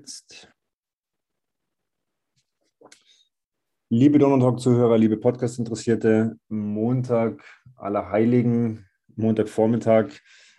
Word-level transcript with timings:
Jetzt. 0.00 0.48
Liebe 3.90 4.18
Donald 4.18 4.40
Talk-Zuhörer, 4.40 4.96
liebe 4.96 5.18
Podcast-Interessierte, 5.18 6.38
Montag 6.48 7.44
aller 7.76 8.10
Heiligen, 8.10 8.86
Montagvormittag, 9.16 10.06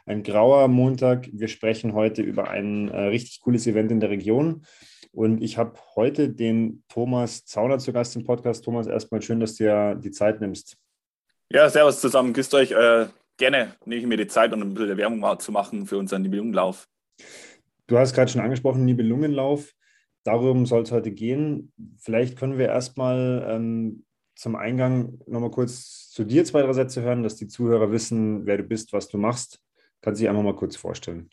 ein 0.05 0.21
grauer 0.21 0.67
Montag. 0.67 1.27
Wir 1.33 1.47
sprechen 1.47 1.93
heute 1.93 2.21
über 2.21 2.51
ein 2.51 2.89
äh, 2.89 3.05
richtig 3.05 3.41
cooles 3.41 3.65
Event 3.65 3.91
in 3.91 3.99
der 3.99 4.11
Region. 4.11 4.63
Und 5.11 5.41
ich 5.41 5.57
habe 5.57 5.73
heute 5.95 6.29
den 6.29 6.83
Thomas 6.87 7.43
Zauner 7.43 7.79
zu 7.79 7.93
Gast 7.93 8.15
im 8.15 8.23
Podcast. 8.23 8.63
Thomas, 8.63 8.85
erstmal 8.85 9.23
schön, 9.23 9.39
dass 9.39 9.55
du 9.55 9.63
dir 9.63 9.95
die 9.95 10.11
Zeit 10.11 10.39
nimmst. 10.39 10.77
Ja, 11.49 11.67
servus 11.67 11.99
zusammen, 11.99 12.33
grüßt 12.33 12.53
euch. 12.53 12.71
Äh, 12.73 13.07
gerne 13.37 13.75
nehme 13.85 14.01
ich 14.01 14.07
mir 14.07 14.17
die 14.17 14.27
Zeit, 14.27 14.53
um 14.53 14.61
ein 14.61 14.75
bisschen 14.75 14.97
Werbung 14.97 15.39
zu 15.39 15.51
machen 15.51 15.87
für 15.87 15.97
unseren 15.97 16.21
Nibelungenlauf. 16.21 16.87
Du 17.91 17.99
hast 17.99 18.13
gerade 18.13 18.31
schon 18.31 18.39
angesprochen, 18.39 18.85
Nibelungenlauf. 18.85 19.73
Darum 20.23 20.65
soll 20.65 20.83
es 20.83 20.93
heute 20.93 21.11
gehen. 21.11 21.73
Vielleicht 21.97 22.39
können 22.39 22.57
wir 22.57 22.69
erstmal 22.69 23.45
ähm, 23.49 24.05
zum 24.33 24.55
Eingang 24.55 25.19
nochmal 25.27 25.51
kurz 25.51 26.09
zu 26.09 26.23
dir 26.23 26.45
zwei, 26.45 26.61
drei 26.61 26.71
Sätze 26.71 27.01
hören, 27.01 27.21
dass 27.21 27.35
die 27.35 27.49
Zuhörer 27.49 27.91
wissen, 27.91 28.45
wer 28.45 28.55
du 28.55 28.63
bist, 28.63 28.93
was 28.93 29.09
du 29.09 29.17
machst. 29.17 29.59
Kannst 29.99 30.21
du 30.21 30.23
dich 30.23 30.29
einfach 30.29 30.41
mal 30.41 30.55
kurz 30.55 30.77
vorstellen. 30.77 31.31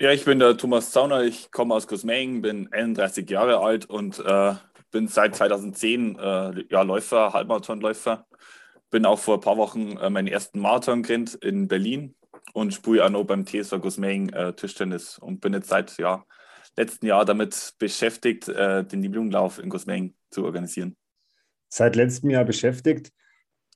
Ja, 0.00 0.10
ich 0.10 0.24
bin 0.24 0.40
der 0.40 0.56
Thomas 0.56 0.90
Zauner, 0.90 1.22
ich 1.22 1.52
komme 1.52 1.76
aus 1.76 1.86
Großmängen, 1.86 2.42
bin 2.42 2.72
31 2.72 3.30
Jahre 3.30 3.60
alt 3.60 3.86
und 3.86 4.18
äh, 4.18 4.54
bin 4.90 5.06
seit 5.06 5.36
2010 5.36 6.18
äh, 6.18 6.64
ja, 6.68 6.82
Läufer, 6.82 7.34
Halbmarathonläufer. 7.34 8.26
Bin 8.90 9.06
auch 9.06 9.20
vor 9.20 9.36
ein 9.36 9.42
paar 9.42 9.58
Wochen 9.58 9.96
äh, 9.96 10.10
meinen 10.10 10.26
ersten 10.26 10.58
Marathon 10.58 11.04
gerannt 11.04 11.36
in 11.36 11.68
Berlin 11.68 12.16
und 12.52 12.74
spiele 12.74 13.04
auch 13.04 13.10
noch 13.10 13.24
beim 13.24 13.44
TSV 13.46 13.80
Großmängen 13.80 14.32
äh, 14.32 14.52
Tischtennis 14.54 15.18
und 15.18 15.40
bin 15.40 15.52
jetzt 15.52 15.68
seit 15.68 15.96
ja, 15.98 16.24
letzten 16.76 17.06
Jahr 17.06 17.24
damit 17.24 17.74
beschäftigt, 17.78 18.48
äh, 18.48 18.84
den 18.84 19.00
Nibelungenlauf 19.00 19.58
in 19.58 19.70
Großmängen 19.70 20.16
zu 20.30 20.44
organisieren. 20.44 20.96
Seit 21.68 21.96
letztem 21.96 22.30
Jahr 22.30 22.44
beschäftigt. 22.44 23.12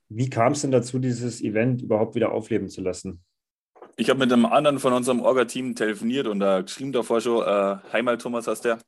Wie 0.09 0.29
kam 0.29 0.53
es 0.53 0.61
denn 0.61 0.71
dazu, 0.71 0.99
dieses 0.99 1.41
Event 1.41 1.81
überhaupt 1.81 2.15
wieder 2.15 2.31
aufleben 2.31 2.67
zu 2.67 2.81
lassen? 2.81 3.23
Ich 3.97 4.09
habe 4.09 4.19
mit 4.19 4.31
einem 4.31 4.45
anderen 4.45 4.79
von 4.79 4.93
unserem 4.93 5.21
Orga-Team 5.21 5.75
telefoniert 5.75 6.27
und 6.27 6.39
da 6.39 6.61
geschrieben 6.61 6.91
davor 6.91 7.21
schon, 7.21 7.45
äh, 7.45 7.77
Heimal 7.93 8.17
Thomas 8.17 8.47
heißt 8.47 8.65
der. 8.65 8.79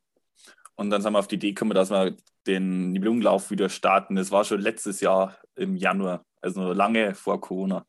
Und 0.75 0.89
dann 0.89 1.02
sind 1.02 1.13
wir 1.13 1.19
auf 1.19 1.27
die 1.27 1.35
Idee 1.35 1.52
gekommen, 1.52 1.75
dass 1.75 1.91
wir 1.91 2.16
den 2.47 2.91
Nibelungenlauf 2.91 3.52
wieder 3.52 3.69
starten. 3.69 4.16
Das 4.16 4.31
war 4.31 4.44
schon 4.44 4.59
letztes 4.59 5.02
Jahr 5.02 5.38
im 5.55 5.75
Januar, 5.75 6.25
also 6.41 6.73
lange 6.73 7.13
vor 7.16 7.39
Corona. 7.39 7.85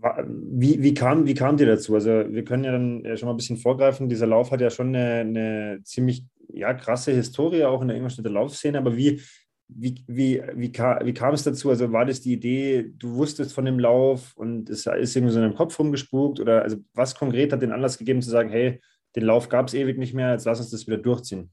Wie, 0.00 0.82
wie, 0.82 0.94
kam, 0.94 1.26
wie 1.26 1.34
kam 1.34 1.56
dir 1.56 1.66
dazu? 1.66 1.94
Also 1.94 2.10
wir 2.10 2.44
können 2.44 2.64
ja 2.64 2.72
dann 2.72 3.16
schon 3.16 3.26
mal 3.26 3.32
ein 3.34 3.38
bisschen 3.38 3.56
vorgreifen. 3.56 4.08
Dieser 4.08 4.26
Lauf 4.26 4.50
hat 4.50 4.60
ja 4.60 4.70
schon 4.70 4.94
eine, 4.94 5.20
eine 5.20 5.80
ziemlich 5.84 6.24
ja, 6.48 6.74
krasse 6.74 7.12
Historie, 7.12 7.64
auch 7.64 7.82
in 7.82 7.88
der 7.88 7.96
Ingolstädter 7.96 8.30
Laufszene. 8.30 8.78
Aber 8.78 8.96
wie, 8.96 9.22
wie, 9.68 10.04
wie, 10.06 10.42
wie, 10.54 10.72
kam, 10.72 11.04
wie 11.04 11.14
kam 11.14 11.34
es 11.34 11.42
dazu? 11.42 11.70
Also 11.70 11.92
war 11.92 12.04
das 12.04 12.20
die 12.20 12.32
Idee, 12.32 12.92
du 12.96 13.14
wusstest 13.14 13.52
von 13.52 13.64
dem 13.64 13.78
Lauf 13.78 14.36
und 14.36 14.68
es 14.68 14.86
ist 14.86 15.16
irgendwie 15.16 15.32
so 15.32 15.38
in 15.38 15.44
deinem 15.44 15.56
Kopf 15.56 15.78
rumgespukt? 15.78 16.40
Oder 16.40 16.62
also 16.62 16.76
was 16.92 17.14
konkret 17.14 17.52
hat 17.52 17.62
den 17.62 17.72
Anlass 17.72 17.98
gegeben 17.98 18.22
zu 18.22 18.30
sagen, 18.30 18.50
hey, 18.50 18.80
den 19.16 19.24
Lauf 19.24 19.48
gab 19.48 19.68
es 19.68 19.74
ewig 19.74 19.98
nicht 19.98 20.14
mehr, 20.14 20.32
jetzt 20.32 20.44
lass 20.44 20.60
uns 20.60 20.70
das 20.70 20.86
wieder 20.86 20.98
durchziehen? 20.98 21.50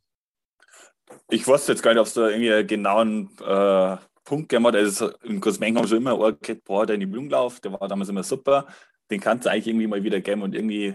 Ich 1.29 1.47
wusste 1.47 1.71
jetzt 1.71 1.81
gar 1.81 1.91
nicht, 1.91 1.99
ob 1.99 2.07
es 2.07 2.13
da 2.13 2.29
irgendwie 2.29 2.51
einen 2.51 2.67
genauen 2.67 3.29
äh, 3.45 3.97
Punkt 4.23 4.53
hat. 4.53 4.75
Also 4.75 5.11
in 5.23 5.39
Großmengen 5.39 5.77
haben 5.77 5.87
schon 5.87 5.97
immer 5.97 6.31
gesagt, 6.33 6.63
boah, 6.63 6.85
der 6.85 6.97
Blumenlauf, 6.97 7.59
der 7.59 7.73
war 7.73 7.87
damals 7.87 8.09
immer 8.09 8.23
super. 8.23 8.67
Den 9.09 9.19
kannst 9.19 9.45
du 9.45 9.51
eigentlich 9.51 9.67
irgendwie 9.67 9.87
mal 9.87 10.03
wieder 10.03 10.21
geben 10.21 10.41
und 10.41 10.55
irgendwie 10.55 10.93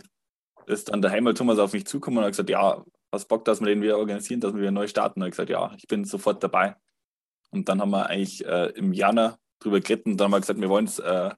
ist 0.66 0.90
dann 0.90 1.02
der 1.02 1.10
Heimat 1.10 1.38
Thomas 1.38 1.58
auf 1.58 1.72
mich 1.72 1.86
zugekommen 1.86 2.18
und 2.18 2.24
hat 2.24 2.32
gesagt, 2.32 2.50
ja, 2.50 2.82
was 3.10 3.26
Bock, 3.26 3.44
dass 3.44 3.60
wir 3.60 3.66
den 3.66 3.82
wieder 3.82 3.98
organisieren, 3.98 4.40
dass 4.40 4.52
wir 4.52 4.60
wieder 4.60 4.70
neu 4.70 4.88
starten. 4.88 5.22
Und 5.22 5.28
ich 5.28 5.32
gesagt, 5.32 5.50
ja, 5.50 5.72
ich 5.76 5.86
bin 5.86 6.04
sofort 6.04 6.42
dabei. 6.42 6.76
Und 7.50 7.68
dann 7.68 7.80
haben 7.80 7.90
wir 7.90 8.06
eigentlich 8.08 8.44
äh, 8.44 8.70
im 8.70 8.92
Januar 8.92 9.38
drüber 9.60 9.80
geredet 9.80 10.06
und 10.06 10.16
dann 10.16 10.26
haben 10.26 10.32
wir 10.32 10.40
gesagt, 10.40 10.60
wir 10.60 10.68
wollen 10.68 10.86
es 10.86 10.98
äh, 10.98 11.30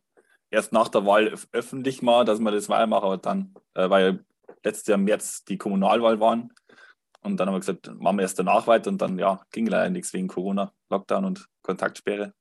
erst 0.50 0.72
nach 0.72 0.88
der 0.88 1.06
Wahl 1.06 1.34
öffentlich 1.53 2.03
machen, 2.03 2.26
dass 2.26 2.41
wir 2.41 2.50
das 2.50 2.69
Wahl 2.69 2.87
machen, 2.87 3.05
aber 3.05 3.19
dann, 3.19 3.55
äh, 3.75 3.88
weil 3.88 4.25
letztes 4.65 4.87
Jahr 4.87 4.99
im 4.99 5.05
März 5.05 5.44
die 5.44 5.59
Kommunalwahl 5.59 6.20
waren. 6.20 6.53
Und 7.33 7.39
dann 7.39 7.49
haben 7.49 7.55
wir 7.55 7.61
gesagt, 7.61 7.91
machen 8.00 8.19
wir 8.19 8.22
erst 8.22 8.39
danach 8.39 8.66
weiter 8.66 8.91
und 8.91 9.00
dann 9.00 9.19
ja, 9.19 9.41
ging 9.53 9.66
leider 9.66 9.91
nichts 9.91 10.12
wegen 10.12 10.28
Corona, 10.28 10.72
Lockdown 10.91 11.25
und 11.25 11.47
Kontaktsperre. 11.62 12.33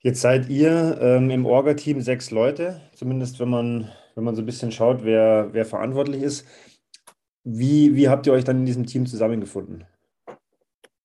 Jetzt 0.00 0.20
seid 0.20 0.48
ihr 0.48 0.98
ähm, 1.00 1.30
im 1.30 1.46
Orga-Team 1.46 2.00
sechs 2.00 2.30
Leute, 2.30 2.80
zumindest 2.94 3.38
wenn 3.38 3.50
man, 3.50 3.90
wenn 4.14 4.24
man 4.24 4.34
so 4.34 4.42
ein 4.42 4.46
bisschen 4.46 4.72
schaut, 4.72 5.04
wer, 5.04 5.50
wer 5.52 5.64
verantwortlich 5.64 6.22
ist. 6.22 6.46
Wie, 7.44 7.94
wie 7.94 8.08
habt 8.08 8.26
ihr 8.26 8.32
euch 8.32 8.44
dann 8.44 8.58
in 8.58 8.66
diesem 8.66 8.86
Team 8.86 9.06
zusammengefunden? 9.06 9.84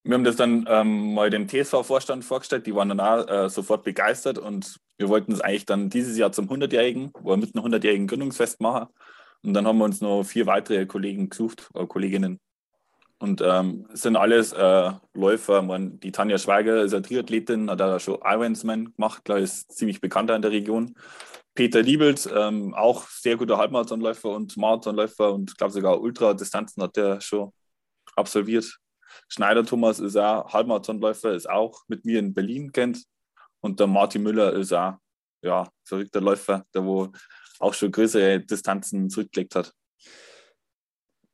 Wir 0.04 0.14
haben 0.14 0.24
das 0.24 0.36
dann 0.38 0.66
ähm, 0.70 1.14
mal 1.14 1.30
dem 1.30 1.48
TSV-Vorstand 1.48 2.24
vorgestellt, 2.24 2.66
die 2.66 2.74
waren 2.74 2.90
dann 2.90 3.00
auch 3.00 3.28
äh, 3.28 3.50
sofort 3.50 3.84
begeistert 3.84 4.38
und 4.38 4.78
wir 4.98 5.10
wollten 5.10 5.32
es 5.32 5.42
eigentlich 5.42 5.66
dann 5.66 5.90
dieses 5.90 6.18
Jahr 6.18 6.32
zum 6.32 6.50
100-Jährigen 6.50 7.12
oder 7.22 7.38
mit 7.38 7.56
einem 7.56 7.66
100-Jährigen 7.66 8.08
Gründungsfest 8.08 8.62
machen. 8.62 8.88
Und 9.44 9.54
dann 9.54 9.68
haben 9.68 9.78
wir 9.78 9.86
uns 9.86 10.02
noch 10.02 10.24
vier 10.24 10.48
weitere 10.48 10.86
Kollegen 10.86 11.30
gesucht, 11.30 11.70
oder 11.74 11.86
Kolleginnen. 11.88 12.40
Und 13.20 13.42
ähm, 13.44 13.88
sind 13.94 14.16
alles 14.16 14.54
äh, 14.54 14.92
Läufer. 15.14 15.64
Man, 15.64 16.00
die 16.00 16.12
Tanja 16.12 16.38
Schweiger 16.38 16.84
ist 16.84 16.94
eine 16.94 17.02
Triathletin, 17.02 17.70
hat 17.70 17.80
da 17.80 18.00
schon 18.00 18.20
Ironman 18.24 18.94
gemacht, 18.94 19.24
ich, 19.30 19.44
ist 19.44 19.72
ziemlich 19.72 20.02
bekannter 20.02 20.36
in 20.36 20.44
der 20.44 20.52
Region. 20.52 20.96
Peter 21.56 21.82
Liebelt, 21.82 22.30
ähm, 22.32 22.76
auch 22.76 23.08
sehr 23.08 23.36
guter 23.36 23.58
Halbmarathonläufer 23.58 24.30
und 24.30 24.56
Marathonläufer 24.58 25.34
und 25.34 25.58
glaube 25.58 25.74
sogar 25.74 26.00
Ultradistanzen 26.00 26.84
hat 26.84 26.96
er 26.98 27.20
schon 27.20 27.52
absolviert. 28.16 28.78
Schneider 29.28 29.66
Thomas 29.66 30.00
ist 30.00 30.16
auch 30.16 30.54
Halbmarathonläufer, 30.54 31.34
ist 31.34 31.50
auch 31.50 31.82
mit 31.88 32.06
mir 32.06 32.20
in 32.20 32.36
Berlin 32.36 32.72
kennt. 32.72 33.04
Und 33.60 33.80
der 33.80 33.88
Martin 33.88 34.22
Müller 34.22 34.54
ist 34.54 34.72
auch 34.72 34.98
ja, 35.42 35.68
verrückter 35.84 36.22
Läufer, 36.22 36.64
der 36.76 36.86
wo 36.86 37.12
auch 37.60 37.74
schon 37.74 37.92
größere 37.92 38.40
Distanzen 38.40 39.10
zurückgelegt 39.10 39.56
hat. 39.56 39.74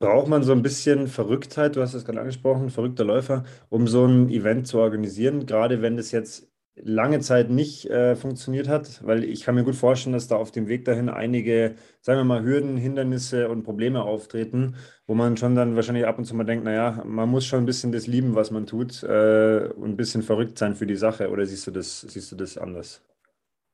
Braucht 0.04 0.28
man 0.28 0.44
so 0.44 0.52
ein 0.52 0.62
bisschen 0.62 1.08
Verrücktheit, 1.08 1.78
du 1.78 1.82
hast 1.82 1.94
es 1.94 2.04
gerade 2.04 2.20
angesprochen, 2.20 2.70
verrückter 2.70 3.06
Läufer, 3.06 3.46
um 3.70 3.88
so 3.88 4.06
ein 4.06 4.28
Event 4.30 4.68
zu 4.68 4.80
organisieren, 4.80 5.46
gerade 5.46 5.82
wenn 5.82 5.96
das 5.96 6.12
jetzt 6.12 6.52
lange 6.76 7.22
Zeit 7.22 7.50
nicht 7.50 7.86
äh, 7.86 8.18
funktioniert 8.18 8.68
hat, 8.68 9.02
weil 9.06 9.24
ich 9.24 9.44
kann 9.44 9.56
mir 9.56 9.64
gut 9.64 9.76
vorstellen, 9.76 10.12
dass 10.12 10.28
da 10.28 10.36
auf 10.36 10.52
dem 10.52 10.68
Weg 10.68 10.84
dahin 10.84 11.08
einige, 11.08 11.76
sagen 12.02 12.20
wir 12.20 12.26
mal, 12.26 12.44
Hürden, 12.44 12.76
Hindernisse 12.76 13.48
und 13.48 13.64
Probleme 13.64 14.04
auftreten, 14.04 14.76
wo 15.08 15.14
man 15.14 15.38
schon 15.38 15.56
dann 15.56 15.78
wahrscheinlich 15.78 16.06
ab 16.06 16.18
und 16.18 16.26
zu 16.26 16.36
mal 16.36 16.44
denkt, 16.44 16.66
naja, 16.66 17.02
man 17.06 17.30
muss 17.30 17.46
schon 17.46 17.60
ein 17.60 17.66
bisschen 17.66 17.94
das 17.94 18.06
lieben, 18.06 18.36
was 18.36 18.52
man 18.52 18.66
tut 18.66 19.04
äh, 19.04 19.70
und 19.74 19.92
ein 19.92 19.96
bisschen 19.96 20.22
verrückt 20.22 20.58
sein 20.58 20.76
für 20.76 20.86
die 20.86 20.98
Sache. 20.98 21.30
Oder 21.30 21.46
siehst 21.46 21.66
du 21.66 21.72
das, 21.72 22.02
siehst 22.02 22.30
du 22.30 22.36
das 22.36 22.58
anders? 22.58 23.02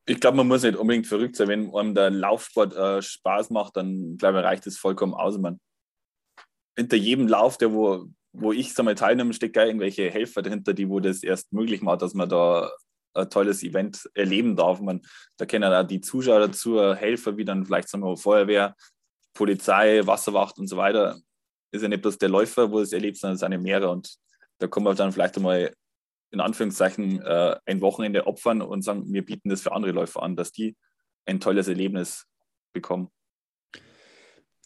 Ich 0.06 0.20
glaube, 0.20 0.36
man 0.36 0.46
muss 0.46 0.62
nicht 0.62 0.76
unbedingt 0.76 1.08
verrückt 1.08 1.34
sein. 1.34 1.48
Wenn 1.48 1.74
einem 1.74 1.96
der 1.96 2.10
Laufsport 2.10 2.76
äh, 2.76 3.02
Spaß 3.02 3.50
macht, 3.50 3.76
dann 3.76 4.16
glaube 4.16 4.38
ich, 4.38 4.44
reicht 4.44 4.68
es 4.68 4.78
vollkommen 4.78 5.14
aus. 5.14 5.36
Man, 5.36 5.58
hinter 6.80 6.96
jedem 6.96 7.28
Lauf, 7.28 7.58
der 7.58 7.72
wo, 7.72 8.06
wo 8.32 8.52
ich 8.52 8.74
sag 8.74 8.84
mal, 8.84 8.94
teilnehme, 8.94 9.32
steckt 9.34 9.56
irgendwelche 9.56 10.10
Helfer 10.10 10.42
dahinter, 10.42 10.72
die 10.72 10.88
wo 10.88 11.00
das 11.00 11.22
erst 11.22 11.52
möglich 11.52 11.82
macht, 11.82 12.02
dass 12.02 12.14
man 12.14 12.28
da 12.28 12.70
ein 13.14 13.28
tolles 13.28 13.62
Event 13.62 14.08
erleben 14.14 14.56
darf. 14.56 14.80
Man, 14.80 15.02
da 15.36 15.46
kennen 15.46 15.72
auch 15.72 15.86
die 15.86 16.00
Zuschauer 16.00 16.40
dazu, 16.40 16.94
Helfer 16.94 17.36
wie 17.36 17.44
dann 17.44 17.66
vielleicht 17.66 17.88
sagen 17.88 18.04
wir, 18.04 18.16
Feuerwehr, 18.16 18.74
Polizei, 19.34 20.06
Wasserwacht 20.06 20.58
und 20.58 20.68
so 20.68 20.76
weiter. 20.76 21.18
Ist 21.72 21.82
ja 21.82 21.88
nicht 21.88 22.02
bloß 22.02 22.18
der 22.18 22.28
Läufer, 22.28 22.70
wo 22.70 22.80
es 22.80 22.92
erlebt, 22.92 23.18
sondern 23.18 23.36
seine 23.36 23.58
Meere. 23.58 23.90
Und 23.90 24.16
da 24.58 24.66
kommen 24.66 24.86
wir 24.86 24.94
dann 24.94 25.12
vielleicht 25.12 25.36
einmal 25.36 25.72
in 26.32 26.40
Anführungszeichen 26.40 27.20
äh, 27.22 27.56
ein 27.66 27.80
Wochenende 27.80 28.26
opfern 28.26 28.62
und 28.62 28.82
sagen, 28.82 29.12
wir 29.12 29.24
bieten 29.24 29.50
das 29.50 29.62
für 29.62 29.72
andere 29.72 29.92
Läufer 29.92 30.22
an, 30.22 30.36
dass 30.36 30.52
die 30.52 30.76
ein 31.26 31.40
tolles 31.40 31.68
Erlebnis 31.68 32.26
bekommen. 32.72 33.10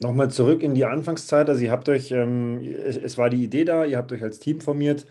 Nochmal 0.00 0.30
zurück 0.30 0.62
in 0.62 0.74
die 0.74 0.84
Anfangszeit. 0.84 1.48
Also 1.48 1.62
ihr 1.62 1.70
habt 1.70 1.88
euch, 1.88 2.10
ähm, 2.10 2.60
es, 2.62 2.96
es 2.96 3.16
war 3.16 3.30
die 3.30 3.44
Idee 3.44 3.64
da, 3.64 3.84
ihr 3.84 3.96
habt 3.96 4.12
euch 4.12 4.22
als 4.22 4.40
Team 4.40 4.60
formiert. 4.60 5.06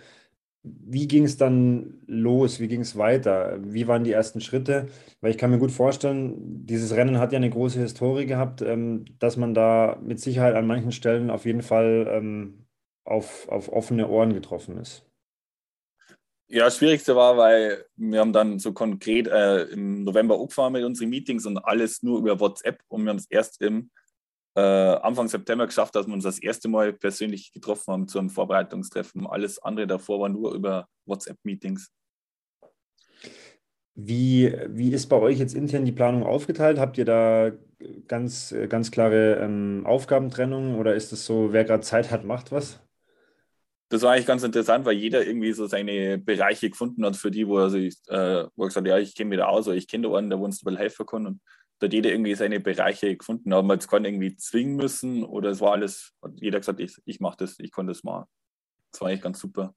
Wie 0.63 1.07
ging 1.07 1.25
es 1.25 1.38
dann 1.38 2.02
los? 2.07 2.60
Wie 2.60 2.68
ging 2.68 2.81
es 2.81 2.98
weiter? 2.98 3.60
Wie 3.62 3.88
waren 3.88 4.04
die 4.04 4.12
ersten 4.12 4.40
Schritte? 4.42 4.88
Weil 5.22 5.31
ich 5.31 5.38
kann 5.38 5.52
mir 5.52 5.60
gut 5.60 5.72
vorstellen, 5.72 6.66
dieses 6.66 6.96
Rennen 6.96 7.19
hat 7.19 7.34
ja 7.34 7.38
eine 7.38 7.50
große 7.50 7.80
Historie 7.80 8.25
gehabt, 8.25 8.62
ähm, 8.62 9.06
dass 9.19 9.38
man 9.38 9.54
da 9.54 10.00
mit 10.02 10.19
Sicherheit 10.19 10.56
an 10.56 10.68
manchen 10.68 10.92
Stellen 10.92 11.30
auf 11.30 11.46
jeden 11.46 11.62
Fall 11.63 12.07
ähm, 12.10 12.66
auf, 13.06 13.48
auf 13.50 13.69
offene 13.72 14.07
Ohren 14.10 14.34
getroffen 14.34 14.78
ist. 14.78 15.06
Ja, 16.48 16.66
das 16.66 16.78
Schwierigste 16.78 17.16
war, 17.16 17.38
weil 17.38 17.86
wir 17.96 18.19
haben 18.19 18.34
dann 18.34 18.60
so 18.60 18.74
konkret 18.74 19.28
äh, 19.28 19.63
im 19.63 20.04
November 20.04 20.36
angefangen 20.40 20.74
mit 20.74 20.84
unseren 20.84 21.10
Meetings 21.10 21.46
und 21.46 21.57
alles 21.57 22.04
nur 22.04 22.19
über 22.19 22.40
WhatsApp 22.40 22.84
und 22.90 23.04
wir 23.04 23.10
haben 23.10 23.18
es 23.18 23.25
erst 23.30 23.62
im 23.62 23.90
äh, 24.56 24.62
Anfang 24.62 25.28
September 25.28 25.66
geschafft, 25.66 25.96
dass 25.96 26.08
wir 26.08 26.14
uns 26.14 26.24
das 26.24 26.40
erste 26.40 26.68
Mal 26.68 26.94
persönlich 26.94 27.52
getroffen 27.52 27.92
haben 27.92 28.08
zu 28.08 28.20
einem 28.20 28.30
Vorbereitungstreffen. 28.30 29.26
Alles 29.28 29.60
andere 29.60 29.88
davor 29.88 30.20
war 30.20 30.30
nur 30.30 30.54
über 30.54 30.88
WhatsApp-Meetings. 31.06 31.92
Wie, 33.96 34.52
wie 34.70 34.92
ist 34.92 35.08
bei 35.08 35.18
euch 35.18 35.38
jetzt 35.38 35.54
intern 35.54 35.86
die 35.86 35.92
Planung 35.92 36.24
aufgeteilt? 36.24 36.80
Habt 36.80 36.98
ihr 36.98 37.06
da 37.06 37.52
ganz, 38.08 38.54
ganz 38.70 38.90
klare 38.90 39.36
ähm, 39.36 39.84
Aufgabentrennung 39.86 40.80
oder 40.80 40.96
ist 40.96 41.14
es 41.14 41.26
so, 41.26 41.54
wer 41.54 41.64
gerade 41.64 41.84
Zeit 41.84 42.10
hat, 42.10 42.24
macht 42.24 42.52
was? 42.52 42.80
Das 43.90 44.02
war 44.02 44.14
eigentlich 44.14 44.26
ganz 44.26 44.42
interessant, 44.42 44.86
weil 44.86 44.96
jeder 44.96 45.24
irgendwie 45.24 45.54
so 45.54 45.68
seine 45.68 46.18
Bereiche 46.18 46.72
gefunden 46.72 47.06
hat, 47.06 47.16
für 47.16 47.30
die, 47.30 47.48
wo 47.48 47.60
er 47.60 47.70
sich, 47.70 47.96
äh, 48.08 48.46
wo 48.56 48.64
er 48.64 48.68
gesagt 48.68 48.88
hat, 48.88 48.88
ja, 48.88 48.98
ich 48.98 49.16
kenne 49.16 49.30
mich 49.30 49.38
da 49.38 49.46
aus 49.46 49.68
oder 49.68 49.76
ich 49.76 49.88
kenne 49.88 50.10
da 50.10 50.18
einen, 50.18 50.32
der 50.32 50.40
uns 50.40 50.64
mal 50.64 50.78
helfen 50.80 51.06
kann. 51.06 51.28
Und 51.28 51.42
hat 51.83 51.94
jeder 51.94 52.12
irgendwie 52.12 52.35
seine 52.35 52.59
Bereiche 52.59 53.15
gefunden. 53.15 53.53
Aber 53.53 53.63
man 53.63 53.77
jetzt 53.77 53.88
keinen 53.88 54.06
irgendwie 54.06 54.35
zwingen 54.35 54.75
müssen 54.75 55.24
oder 55.24 55.50
es 55.50 55.62
war 55.62 55.74
alles, 55.74 56.13
hat 56.21 56.31
jeder 56.35 56.59
gesagt, 56.59 56.80
ich, 56.80 56.97
ich 57.06 57.19
mache 57.19 57.38
das, 57.38 57.59
ich 57.59 57.71
konnte 57.71 57.91
das 57.91 58.03
machen. 58.03 58.25
Das 58.91 59.01
war 59.01 59.09
eigentlich 59.09 59.21
ganz 59.21 59.39
super. 59.39 59.74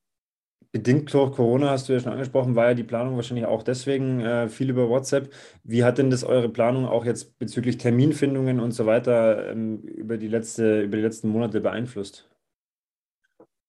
Bedingt 0.72 1.12
durch 1.14 1.32
Corona, 1.32 1.70
hast 1.70 1.88
du 1.88 1.92
ja 1.92 2.00
schon 2.00 2.12
angesprochen, 2.12 2.54
war 2.54 2.68
ja 2.68 2.74
die 2.74 2.84
Planung 2.84 3.16
wahrscheinlich 3.16 3.46
auch 3.46 3.62
deswegen 3.62 4.20
äh, 4.20 4.48
viel 4.48 4.68
über 4.70 4.88
WhatsApp. 4.88 5.32
Wie 5.62 5.84
hat 5.84 5.98
denn 5.98 6.10
das 6.10 6.24
eure 6.24 6.48
Planung 6.48 6.86
auch 6.86 7.04
jetzt 7.04 7.38
bezüglich 7.38 7.78
Terminfindungen 7.78 8.60
und 8.60 8.72
so 8.72 8.84
weiter 8.84 9.50
ähm, 9.50 9.80
über, 9.82 10.18
die 10.18 10.28
letzte, 10.28 10.82
über 10.82 10.96
die 10.96 11.02
letzten 11.02 11.28
Monate 11.28 11.60
beeinflusst? 11.60 12.28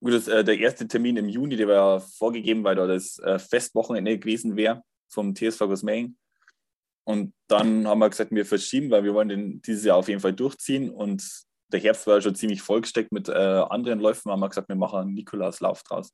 Gut, 0.02 0.14
das, 0.14 0.28
äh, 0.28 0.44
der 0.44 0.58
erste 0.58 0.88
Termin 0.88 1.18
im 1.18 1.30
Juni, 1.30 1.56
der 1.56 1.68
war 1.68 2.02
vorgegeben, 2.02 2.64
weil 2.64 2.76
da 2.76 2.88
das 2.88 3.20
äh, 3.20 3.40
Festwochenende 3.40 4.18
gewesen 4.18 4.56
wäre 4.56 4.84
vom 5.08 5.34
TSV 5.34 5.60
Großmering. 5.60 6.16
Und 7.08 7.34
dann 7.48 7.88
haben 7.88 8.00
wir 8.00 8.10
gesagt, 8.10 8.32
wir 8.32 8.46
verschieben, 8.46 8.92
weil 8.92 9.06
wir 9.06 9.14
wollen 9.14 9.30
den 9.30 9.62
dieses 9.62 9.86
Jahr 9.86 9.96
auf 9.96 10.10
jeden 10.10 10.20
Fall 10.20 10.34
durchziehen. 10.34 10.90
Und 10.90 11.24
der 11.72 11.80
Herbst 11.80 12.06
war 12.06 12.20
schon 12.20 12.36
ziemlich 12.36 12.62
vollgesteckt 12.62 13.14
mit 13.14 13.30
äh, 13.30 13.32
anderen 13.32 14.02
Läufen. 14.02 14.30
Haben 14.30 14.42
wir 14.42 14.50
gesagt, 14.50 14.68
wir 14.68 14.76
machen 14.76 15.00
einen 15.00 15.14
Nikolauslauf 15.14 15.84
draus. 15.84 16.12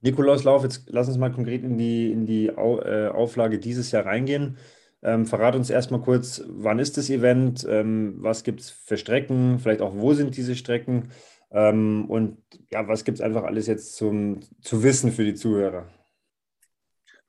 Nikolauslauf, 0.00 0.64
jetzt 0.64 0.82
lass 0.88 1.06
uns 1.06 1.16
mal 1.16 1.30
konkret 1.30 1.62
in 1.62 1.78
die, 1.78 2.10
in 2.10 2.26
die 2.26 2.50
Au, 2.50 2.80
äh, 2.80 3.06
Auflage 3.06 3.60
dieses 3.60 3.92
Jahr 3.92 4.04
reingehen. 4.04 4.58
Ähm, 5.00 5.26
verrat 5.26 5.54
uns 5.54 5.70
erstmal 5.70 6.00
kurz, 6.00 6.42
wann 6.48 6.80
ist 6.80 6.96
das 6.96 7.08
Event, 7.08 7.64
ähm, 7.68 8.16
was 8.18 8.42
gibt 8.42 8.62
es 8.62 8.70
für 8.70 8.96
Strecken, 8.96 9.60
vielleicht 9.60 9.80
auch 9.80 9.94
wo 9.94 10.12
sind 10.14 10.36
diese 10.36 10.56
Strecken 10.56 11.10
ähm, 11.52 12.06
und 12.08 12.38
ja, 12.72 12.88
was 12.88 13.04
gibt 13.04 13.18
es 13.18 13.22
einfach 13.22 13.44
alles 13.44 13.68
jetzt 13.68 13.94
zum, 13.94 14.40
zu 14.60 14.82
wissen 14.82 15.12
für 15.12 15.24
die 15.24 15.34
Zuhörer? 15.34 15.86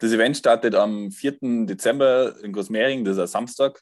Das 0.03 0.11
Event 0.11 0.35
startet 0.35 0.75
am 0.75 1.11
4. 1.11 1.65
Dezember 1.65 2.37
in 2.43 2.51
Großmering, 2.51 3.05
das 3.05 3.13
ist 3.15 3.21
ein 3.21 3.27
Samstag. 3.27 3.81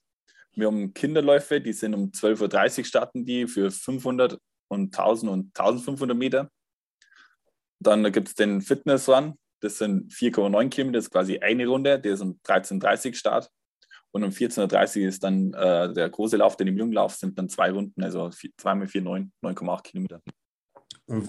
Wir 0.54 0.68
haben 0.68 0.94
Kinderläufe, 0.94 1.60
die 1.60 1.74
sind 1.74 1.96
um 1.96 2.12
12.30 2.12 2.78
Uhr 2.78 2.86
starten 2.86 3.26
die 3.26 3.48
für 3.48 3.72
500 3.72 4.38
und 4.68 4.96
1000 4.96 5.32
und 5.32 5.46
1500 5.58 6.16
Meter. 6.16 6.52
Dann 7.80 8.04
gibt 8.12 8.28
es 8.28 8.36
den 8.36 8.62
Fitness 8.62 9.10
Run, 9.10 9.34
das 9.62 9.80
sind 9.80 10.14
4,9 10.14 10.70
Kilometer, 10.70 11.00
das 11.00 11.06
ist 11.06 11.12
quasi 11.12 11.40
eine 11.40 11.66
Runde, 11.66 12.00
der 12.00 12.14
ist 12.14 12.22
um 12.22 12.40
13.30 12.46 13.08
Uhr 13.08 13.14
Start. 13.16 13.50
Und 14.12 14.24
um 14.24 14.30
14.30 14.30 15.02
Uhr 15.02 15.08
ist 15.08 15.24
dann 15.24 15.56
äh, 15.56 15.92
der 15.92 16.08
große 16.08 16.38
Lauf, 16.38 16.56
der 16.56 16.68
Lunglauf 16.68 17.16
sind 17.16 17.36
dann 17.40 17.50
zwei 17.50 17.72
Runden, 17.72 18.04
also 18.04 18.30
2 18.30 18.76
mal 18.76 18.88
4, 18.88 19.02
9,8 19.02 19.82
Kilometer. 19.82 20.22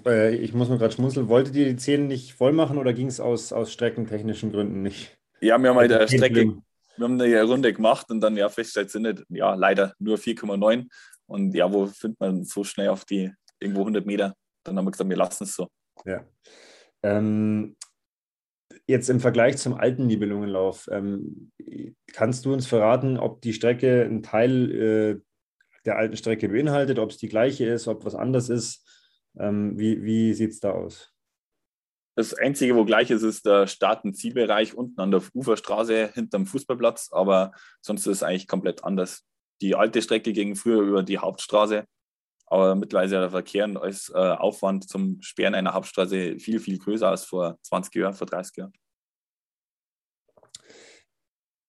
Äh, 0.07 0.37
ich 0.37 0.55
muss 0.55 0.69
nur 0.69 0.79
gerade 0.79 0.95
schmunzeln. 0.95 1.29
Wolltet 1.29 1.55
ihr 1.57 1.67
die 1.67 1.77
Zähne 1.77 2.05
nicht 2.05 2.35
voll 2.35 2.53
machen 2.53 2.79
oder 2.79 2.93
ging 2.93 3.09
es 3.09 3.21
aus, 3.21 3.53
aus 3.53 3.73
streckentechnischen 3.73 4.53
Gründen 4.53 4.83
nicht? 4.83 5.17
Ja, 5.41 5.59
wir 5.59 5.71
haben 5.71 5.77
halt 5.77 5.93
eine 5.93 6.09
Strecke, 6.09 6.63
wir 6.97 7.05
haben 7.05 7.21
eine 7.21 7.43
Runde 7.43 7.73
gemacht 7.73 8.11
und 8.11 8.21
dann 8.21 8.37
ja 8.37 8.49
festgestellt, 8.49 8.91
sind 8.91 9.03
nicht, 9.03 9.25
ja, 9.29 9.55
leider 9.55 9.95
nur 9.99 10.17
4,9. 10.17 10.89
Und 11.27 11.55
ja, 11.55 11.73
wo 11.73 11.87
findet 11.87 12.21
man 12.21 12.45
so 12.45 12.63
schnell 12.65 12.89
auf 12.89 13.05
die 13.05 13.33
irgendwo 13.59 13.81
100 13.81 14.07
Meter? 14.07 14.35
Dann 14.65 14.77
haben 14.77 14.85
wir 14.85 14.93
gesagt, 14.93 15.11
wir 15.11 15.17
lassen 15.17 15.45
es 15.45 15.55
so. 15.55 15.69
Ja. 16.05 16.25
Ähm, 17.03 17.77
jetzt 18.87 19.11
im 19.11 19.21
Vergleich 19.21 19.57
zum 19.57 19.75
alten 19.75 20.07
Nibelungenlauf, 20.07 20.89
ähm, 20.93 21.51
kannst 22.13 22.45
du 22.45 22.53
uns 22.53 22.67
verraten, 22.67 23.19
ob 23.19 23.41
die 23.41 23.53
Strecke 23.53 24.05
einen 24.05 24.23
Teil 24.23 24.71
äh, 24.71 25.21
der 25.85 25.97
alten 25.97 26.17
Strecke 26.17 26.49
beinhaltet, 26.49 26.99
ob 26.99 27.11
es 27.11 27.19
die 27.19 27.29
gleiche 27.29 27.67
ist, 27.67 27.89
ob 27.89 28.05
was 28.05 28.15
anders 28.15 28.49
ist? 28.49 28.87
Ähm, 29.39 29.79
wie 29.79 30.03
wie 30.03 30.35
sieht 30.35 30.51
es 30.51 30.61
da 30.61 30.73
aus? 30.73 31.13
Das 32.15 32.35
Einzige, 32.35 32.77
wo 32.77 32.85
gleich 32.85 33.11
ist, 33.11 33.23
ist 33.23 33.47
der 33.47 33.67
Start- 33.67 34.05
und 34.05 34.15
Zielbereich 34.15 34.75
unten 34.75 35.01
an 35.01 35.11
der 35.11 35.23
Uferstraße 35.33 36.13
hinterm 36.13 36.45
Fußballplatz, 36.45 37.09
aber 37.11 37.53
sonst 37.81 38.07
ist 38.07 38.19
es 38.19 38.23
eigentlich 38.23 38.49
komplett 38.49 38.85
anders. 38.85 39.25
Die 39.63 39.75
alte 39.75 40.03
Strecke 40.03 40.33
ging 40.33 40.55
früher 40.55 40.83
über 40.83 41.03
die 41.03 41.19
Hauptstraße, 41.19 41.87
aber 42.47 42.75
mittlerweile 42.75 43.21
der 43.21 43.31
Verkehr 43.31 43.65
als 43.81 44.11
äh, 44.11 44.19
Aufwand 44.19 44.89
zum 44.89 45.23
Sperren 45.23 45.55
einer 45.55 45.73
Hauptstraße 45.73 46.39
viel, 46.39 46.61
viel 46.61 46.79
größer 46.79 47.09
als 47.09 47.25
vor 47.25 47.59
20 47.63 47.95
Jahren, 47.95 48.15
vor 48.15 48.27
30 48.27 48.57
Jahren. 48.59 48.73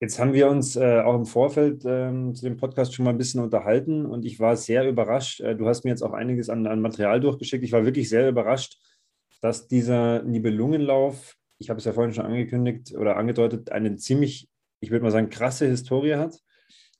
Jetzt 0.04 0.20
haben 0.20 0.34
wir 0.34 0.50
uns 0.50 0.76
äh, 0.76 1.00
auch 1.00 1.16
im 1.16 1.26
Vorfeld 1.26 1.84
ähm, 1.86 2.36
zu 2.36 2.44
dem 2.44 2.58
Podcast 2.58 2.94
schon 2.94 3.06
mal 3.06 3.12
ein 3.12 3.18
bisschen 3.18 3.42
unterhalten 3.42 4.06
und 4.06 4.26
ich 4.26 4.38
war 4.38 4.58
sehr 4.58 4.86
überrascht. 4.86 5.40
Äh, 5.40 5.56
du 5.56 5.66
hast 5.66 5.86
mir 5.86 5.92
jetzt 5.92 6.02
auch 6.02 6.12
einiges 6.12 6.50
an, 6.50 6.68
an, 6.68 6.82
Material 6.82 7.22
durchgeschickt. 7.22 7.64
Ich 7.64 7.72
war 7.72 7.86
wirklich 7.86 8.10
sehr 8.10 8.28
überrascht, 8.28 8.82
dass 9.40 9.70
dieser 9.70 10.22
Nibelungenlauf, 10.24 11.38
ich 11.58 11.70
habe 11.70 11.78
es 11.78 11.86
ja 11.86 11.94
vorhin 11.94 12.14
schon 12.14 12.26
angekündigt 12.26 12.94
oder 12.94 13.16
angedeutet, 13.16 13.72
eine 13.72 13.96
ziemlich, 13.96 14.50
ich 14.82 14.92
würde 14.92 15.06
mal 15.06 15.12
sagen, 15.12 15.30
krasse 15.30 15.68
Historie 15.68 16.16
hat. 16.16 16.38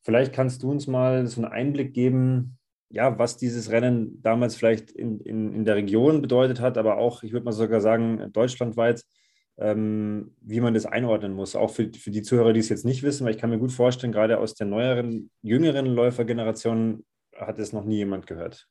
Vielleicht 0.02 0.32
kannst 0.32 0.64
du 0.64 0.72
uns 0.72 0.88
mal 0.88 1.28
so 1.28 1.42
einen 1.42 1.52
Einblick 1.52 1.94
geben, 1.94 2.58
ja, 2.88 3.20
was 3.20 3.36
dieses 3.36 3.70
Rennen 3.70 4.22
damals 4.22 4.56
vielleicht 4.56 4.92
in, 4.92 5.20
in, 5.20 5.52
in 5.52 5.66
der 5.66 5.76
Region 5.76 6.22
bedeutet 6.22 6.62
hat, 6.62 6.78
aber 6.78 7.00
auch, 7.00 7.22
ich 7.24 7.34
würde 7.34 7.44
mal 7.44 7.52
sogar 7.52 7.82
sagen, 7.82 8.32
deutschlandweit 8.32 9.04
ähm, 9.58 10.36
wie 10.42 10.62
man 10.62 10.74
das 10.74 10.86
einordnen 10.86 11.34
muss. 11.34 11.56
Auch 11.56 11.70
für, 11.70 11.92
für 11.94 12.12
die 12.12 12.22
Zuhörer, 12.22 12.54
die 12.54 12.60
es 12.60 12.70
jetzt 12.70 12.86
nicht 12.86 13.04
wissen, 13.04 13.26
weil 13.26 13.36
ich 13.36 13.40
kann 13.40 13.50
mir 13.50 13.60
gut 13.60 13.72
vorstellen, 13.72 14.14
gerade 14.14 14.40
aus 14.40 14.56
der 14.56 14.68
neueren, 14.68 15.30
jüngeren 15.42 15.86
Läufergeneration 15.86 17.06
hat 17.36 17.60
es 17.60 17.74
noch 17.74 17.86
nie 17.86 17.98
jemand 17.98 18.28
gehört. 18.28 18.68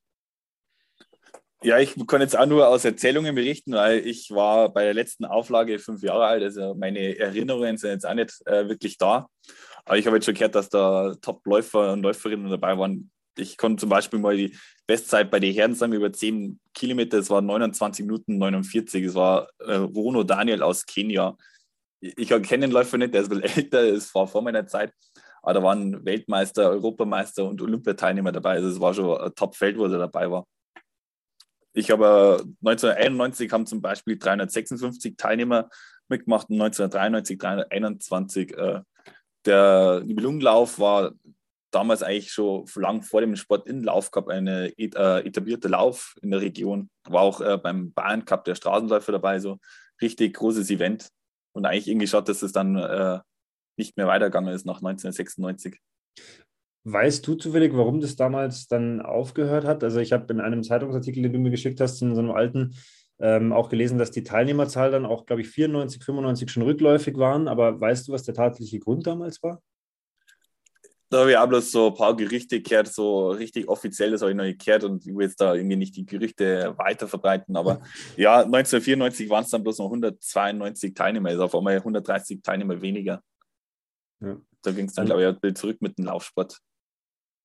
Ja, 1.65 1.79
ich 1.79 1.95
kann 2.09 2.21
jetzt 2.21 2.37
auch 2.37 2.47
nur 2.47 2.67
aus 2.67 2.85
Erzählungen 2.85 3.37
berichten, 3.37 3.75
weil 3.75 4.05
ich 4.05 4.33
war 4.33 4.73
bei 4.73 4.83
der 4.83 4.95
letzten 4.95 5.25
Auflage 5.25 5.79
fünf 5.79 6.03
Jahre 6.03 6.27
alt, 6.27 6.43
also 6.43 6.75
meine 6.75 7.17
Erinnerungen 7.17 7.77
sind 7.77 7.91
jetzt 7.91 8.07
auch 8.07 8.15
nicht 8.15 8.35
äh, 8.47 8.69
wirklich 8.69 8.99
da. 8.99 9.29
Aber 9.85 9.97
ich 9.97 10.07
habe 10.07 10.17
jetzt 10.17 10.25
schon 10.25 10.35
gehört, 10.35 10.57
dass 10.57 10.69
da 10.69 11.15
Top-Läufer 11.21 11.93
und 11.93 12.03
Läuferinnen 12.03 12.51
dabei 12.51 12.77
waren, 12.77 13.12
ich 13.37 13.57
konnte 13.57 13.81
zum 13.81 13.89
Beispiel 13.89 14.19
mal 14.19 14.37
die 14.37 14.57
Bestzeit 14.87 15.31
bei 15.31 15.41
den 15.41 15.55
Herren 15.55 15.75
sagen, 15.75 15.93
über 15.93 16.13
10 16.13 16.61
Kilometer, 16.75 17.19
es 17.19 17.31
war 17.31 17.41
29 17.41 18.05
Minuten 18.05 18.39
49. 18.39 19.05
Es 19.05 19.15
war 19.15 19.49
äh, 19.59 19.75
Rono 19.75 20.23
Daniel 20.25 20.63
aus 20.63 20.85
Kenia. 20.85 21.37
Ich, 22.01 22.19
ich 22.19 22.29
kenne 22.29 22.67
den 22.67 22.73
Läufer 22.73 22.99
nicht, 22.99 23.15
der 23.15 23.23
ist 23.23 23.33
ein 23.33 23.41
bisschen 23.41 23.57
älter, 23.65 23.83
es 23.85 24.15
war 24.15 24.27
vor 24.27 24.43
meiner 24.43 24.67
Zeit. 24.67 24.93
Aber 25.43 25.55
da 25.55 25.63
waren 25.63 26.05
Weltmeister, 26.05 26.71
Europameister 26.71 27.45
und 27.45 27.61
Olympiateilnehmer 27.61 28.33
dabei. 28.33 28.53
Also 28.53 28.69
es 28.69 28.81
war 28.81 28.95
schon 28.95 29.21
ein 29.21 29.35
Top-Feld, 29.35 29.77
wo 29.77 29.87
er 29.87 29.99
dabei 29.99 30.31
war. 30.31 30.47
Ich 31.75 31.91
habe 31.91 32.45
1991 32.65 33.51
haben 33.51 33.67
zum 33.67 33.81
Beispiel 33.81 34.19
356 34.19 35.17
Teilnehmer 35.17 35.69
mitgemacht 36.09 36.51
und 36.51 36.61
1993 36.61 37.39
321. 37.39 38.57
Äh, 38.57 38.81
der 39.45 40.03
Nibelungenlauf 40.05 40.79
war 40.79 41.13
damals 41.75 42.03
eigentlich 42.03 42.33
schon 42.33 42.67
lang 42.77 43.03
vor 43.03 43.21
dem 43.21 43.35
Sport 43.37 43.67
in 43.67 43.83
Lauf 43.83 44.11
gehabt, 44.11 44.31
eine 44.31 44.69
äh, 44.79 45.27
etablierte 45.27 45.69
Lauf 45.69 46.15
in 46.23 46.31
der 46.31 46.41
Region. 46.41 46.91
War 47.05 47.23
auch 47.23 47.41
äh, 47.41 47.59
beim 47.59 47.93
Bayern 47.93 48.25
Cup 48.25 48.45
der 48.45 48.55
Straßenläufer 48.55 49.13
dabei, 49.13 49.39
so 49.41 49.59
richtig 50.01 50.35
großes 50.35 50.71
Event. 50.71 51.09
Und 51.55 51.67
eigentlich 51.67 51.89
irgendwie 51.89 52.07
schaut, 52.07 52.29
dass 52.29 52.43
es 52.43 52.53
dann 52.53 52.77
äh, 52.77 53.21
nicht 53.77 53.97
mehr 53.97 54.07
weitergegangen 54.07 54.55
ist 54.55 54.67
nach 54.67 54.79
1996. 54.79 55.79
Weißt 56.85 57.27
du 57.27 57.37
zufällig, 57.37 57.77
warum 57.77 58.01
das 58.01 58.17
damals 58.17 58.67
dann 58.67 59.01
aufgehört 59.01 59.65
hat? 59.65 59.85
Also 59.85 60.01
ich 60.01 60.13
habe 60.13 60.33
in 60.33 60.41
einem 60.41 60.63
Zeitungsartikel, 60.63 61.23
den 61.23 61.33
du 61.33 61.39
mir 61.39 61.51
geschickt 61.51 61.81
hast, 61.81 62.03
in 62.03 62.15
so 62.15 62.21
einem 62.21 62.33
alten, 62.33 62.75
ähm, 63.21 63.53
auch 63.53 63.69
gelesen, 63.69 63.99
dass 63.99 64.11
die 64.11 64.25
Teilnehmerzahl 64.25 64.91
dann 64.91 65.07
auch, 65.07 65.27
glaube 65.27 65.43
ich, 65.43 65.49
94, 65.49 66.03
95 66.03 66.51
schon 66.51 66.65
rückläufig 66.65 67.17
waren. 67.19 67.47
Aber 67.47 67.81
weißt 67.81 68.09
du, 68.09 68.13
was 68.13 68.25
der 68.25 68.35
tatsächliche 68.35 68.81
Grund 68.81 69.07
damals 69.07 69.43
war? 69.43 69.63
Da 71.13 71.21
habe 71.21 71.31
ich 71.33 71.37
auch 71.37 71.47
bloß 71.47 71.71
so 71.71 71.89
ein 71.89 71.95
paar 71.95 72.17
Gerüchte 72.17 72.63
gehört, 72.63 72.89
so 72.89 73.29
richtig 73.29 73.69
offizielles 73.69 74.23
habe 74.23 74.31
ich 74.31 74.37
noch 74.37 74.45
nicht 74.45 74.65
gehört 74.65 74.85
und 74.85 75.07
ich 75.07 75.15
will 75.15 75.27
jetzt 75.27 75.39
da 75.43 75.55
irgendwie 75.55 75.77
nicht 75.77 75.95
die 75.95 76.07
Gerüchte 76.07 76.75
weiter 76.79 77.07
verbreiten. 77.07 77.55
Aber 77.55 77.83
ja, 78.17 78.39
1994 78.39 79.29
waren 79.29 79.45
es 79.45 79.51
dann 79.51 79.63
bloß 79.63 79.79
noch 79.79 79.87
192 79.87 80.95
Teilnehmer, 80.95 81.29
also 81.29 81.45
auf 81.45 81.55
einmal 81.55 81.77
130 81.77 82.43
Teilnehmer 82.43 82.81
weniger. 82.81 83.23
Ja. 84.21 84.41
Da 84.63 84.71
ging 84.71 84.87
es 84.87 84.95
dann, 84.95 85.05
glaube 85.05 85.39
ich, 85.43 85.55
zurück 85.55 85.83
mit 85.83 85.99
dem 85.99 86.07
Laufsport. 86.07 86.59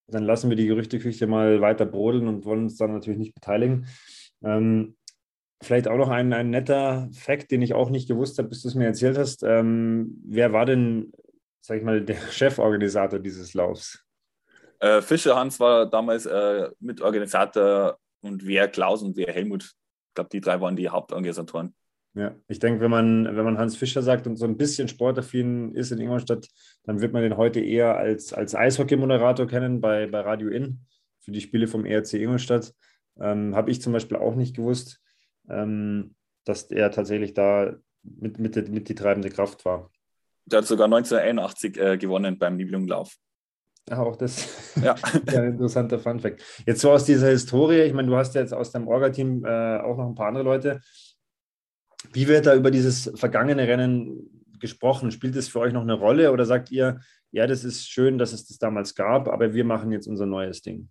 Dann 0.09 0.23
lassen 0.23 0.49
wir 0.49 0.55
die 0.55 0.67
Gerüchteküche 0.67 1.27
mal 1.27 1.59
weiter 1.59 1.85
brodeln 1.85 2.29
und 2.29 2.45
wollen 2.45 2.63
uns 2.63 2.77
dann 2.77 2.93
natürlich 2.93 3.19
nicht 3.19 3.33
beteiligen. 3.33 3.87
Ähm, 4.43 4.95
vielleicht 5.61 5.89
auch 5.89 5.97
noch 5.97 6.09
ein, 6.09 6.31
ein 6.31 6.51
netter 6.51 7.09
Fakt, 7.11 7.51
den 7.51 7.61
ich 7.61 7.73
auch 7.73 7.89
nicht 7.89 8.07
gewusst 8.07 8.37
habe, 8.37 8.47
bis 8.47 8.61
du 8.61 8.69
es 8.69 8.75
mir 8.75 8.85
erzählt 8.85 9.17
hast. 9.17 9.43
Ähm, 9.43 10.21
wer 10.23 10.53
war 10.53 10.65
denn 10.65 11.11
sag 11.67 11.77
ich 11.77 11.83
mal, 11.83 12.01
der 12.01 12.15
Cheforganisator 12.31 13.19
dieses 13.19 13.53
Laufs? 13.53 14.03
Äh, 14.79 15.01
Fischer 15.01 15.35
Hans 15.35 15.59
war 15.59 15.85
damals 15.85 16.25
äh, 16.25 16.69
Mitorganisator 16.79 17.97
und 18.21 18.45
wer 18.45 18.69
Klaus 18.69 19.03
und 19.03 19.17
wer 19.17 19.33
Helmut. 19.33 19.63
Ich 19.63 20.13
glaube, 20.15 20.29
die 20.31 20.39
drei 20.39 20.61
waren 20.61 20.75
die 20.75 20.87
Hauptorganisatoren. 20.87 21.75
Ja, 22.13 22.35
ich 22.47 22.59
denke, 22.59 22.79
wenn 22.79 22.89
man, 22.89 23.25
wenn 23.25 23.43
man 23.43 23.57
Hans 23.57 23.75
Fischer 23.75 24.01
sagt 24.01 24.25
und 24.25 24.37
so 24.37 24.45
ein 24.45 24.57
bisschen 24.57 24.87
sportaffin 24.87 25.75
ist 25.75 25.91
in 25.91 25.99
Ingolstadt, 25.99 26.47
dann 26.83 27.01
wird 27.01 27.13
man 27.13 27.21
den 27.21 27.37
heute 27.37 27.59
eher 27.59 27.97
als, 27.97 28.33
als 28.33 28.55
Eishockey-Moderator 28.55 29.45
kennen 29.45 29.81
bei, 29.81 30.07
bei 30.07 30.21
Radio 30.21 30.47
In 30.49 30.85
für 31.19 31.31
die 31.31 31.41
Spiele 31.41 31.67
vom 31.67 31.85
ERC 31.85 32.13
Ingolstadt. 32.13 32.73
Ähm, 33.19 33.55
Habe 33.55 33.69
ich 33.71 33.81
zum 33.81 33.93
Beispiel 33.93 34.17
auch 34.17 34.35
nicht 34.35 34.55
gewusst, 34.55 35.01
ähm, 35.49 36.15
dass 36.45 36.71
er 36.71 36.91
tatsächlich 36.91 37.33
da 37.33 37.75
mit, 38.03 38.39
mit, 38.39 38.69
mit 38.69 38.89
die 38.89 38.95
treibende 38.95 39.29
Kraft 39.29 39.65
war. 39.65 39.91
Der 40.47 40.59
hat 40.59 40.65
sogar 40.65 40.85
1981 40.85 41.77
äh, 41.77 41.97
gewonnen 41.97 42.37
beim 42.37 42.55
Nibelunglauf. 42.55 43.15
Ach, 43.89 43.99
auch 43.99 44.15
das 44.15 44.73
ja. 44.75 44.95
ja 45.31 45.41
ein 45.41 45.51
interessanter 45.53 45.99
Funfact. 45.99 46.43
Jetzt 46.65 46.81
so 46.81 46.91
aus 46.91 47.05
dieser 47.05 47.29
Historie, 47.29 47.81
ich 47.83 47.93
meine, 47.93 48.07
du 48.07 48.15
hast 48.15 48.35
ja 48.35 48.41
jetzt 48.41 48.53
aus 48.53 48.71
deinem 48.71 48.87
Orga-Team 48.87 49.45
äh, 49.45 49.77
auch 49.77 49.97
noch 49.97 50.07
ein 50.07 50.15
paar 50.15 50.27
andere 50.27 50.43
Leute. 50.43 50.81
Wie 52.13 52.27
wird 52.27 52.45
da 52.45 52.55
über 52.55 52.71
dieses 52.71 53.11
vergangene 53.15 53.67
Rennen 53.67 54.45
gesprochen? 54.59 55.11
Spielt 55.11 55.35
es 55.35 55.47
für 55.47 55.59
euch 55.59 55.73
noch 55.73 55.81
eine 55.81 55.93
Rolle 55.93 56.31
oder 56.31 56.45
sagt 56.45 56.71
ihr, 56.71 56.99
ja, 57.31 57.47
das 57.47 57.63
ist 57.63 57.89
schön, 57.89 58.17
dass 58.17 58.33
es 58.33 58.47
das 58.47 58.57
damals 58.57 58.95
gab, 58.95 59.27
aber 59.27 59.53
wir 59.53 59.65
machen 59.65 59.91
jetzt 59.91 60.07
unser 60.07 60.25
neues 60.25 60.61
Ding? 60.61 60.89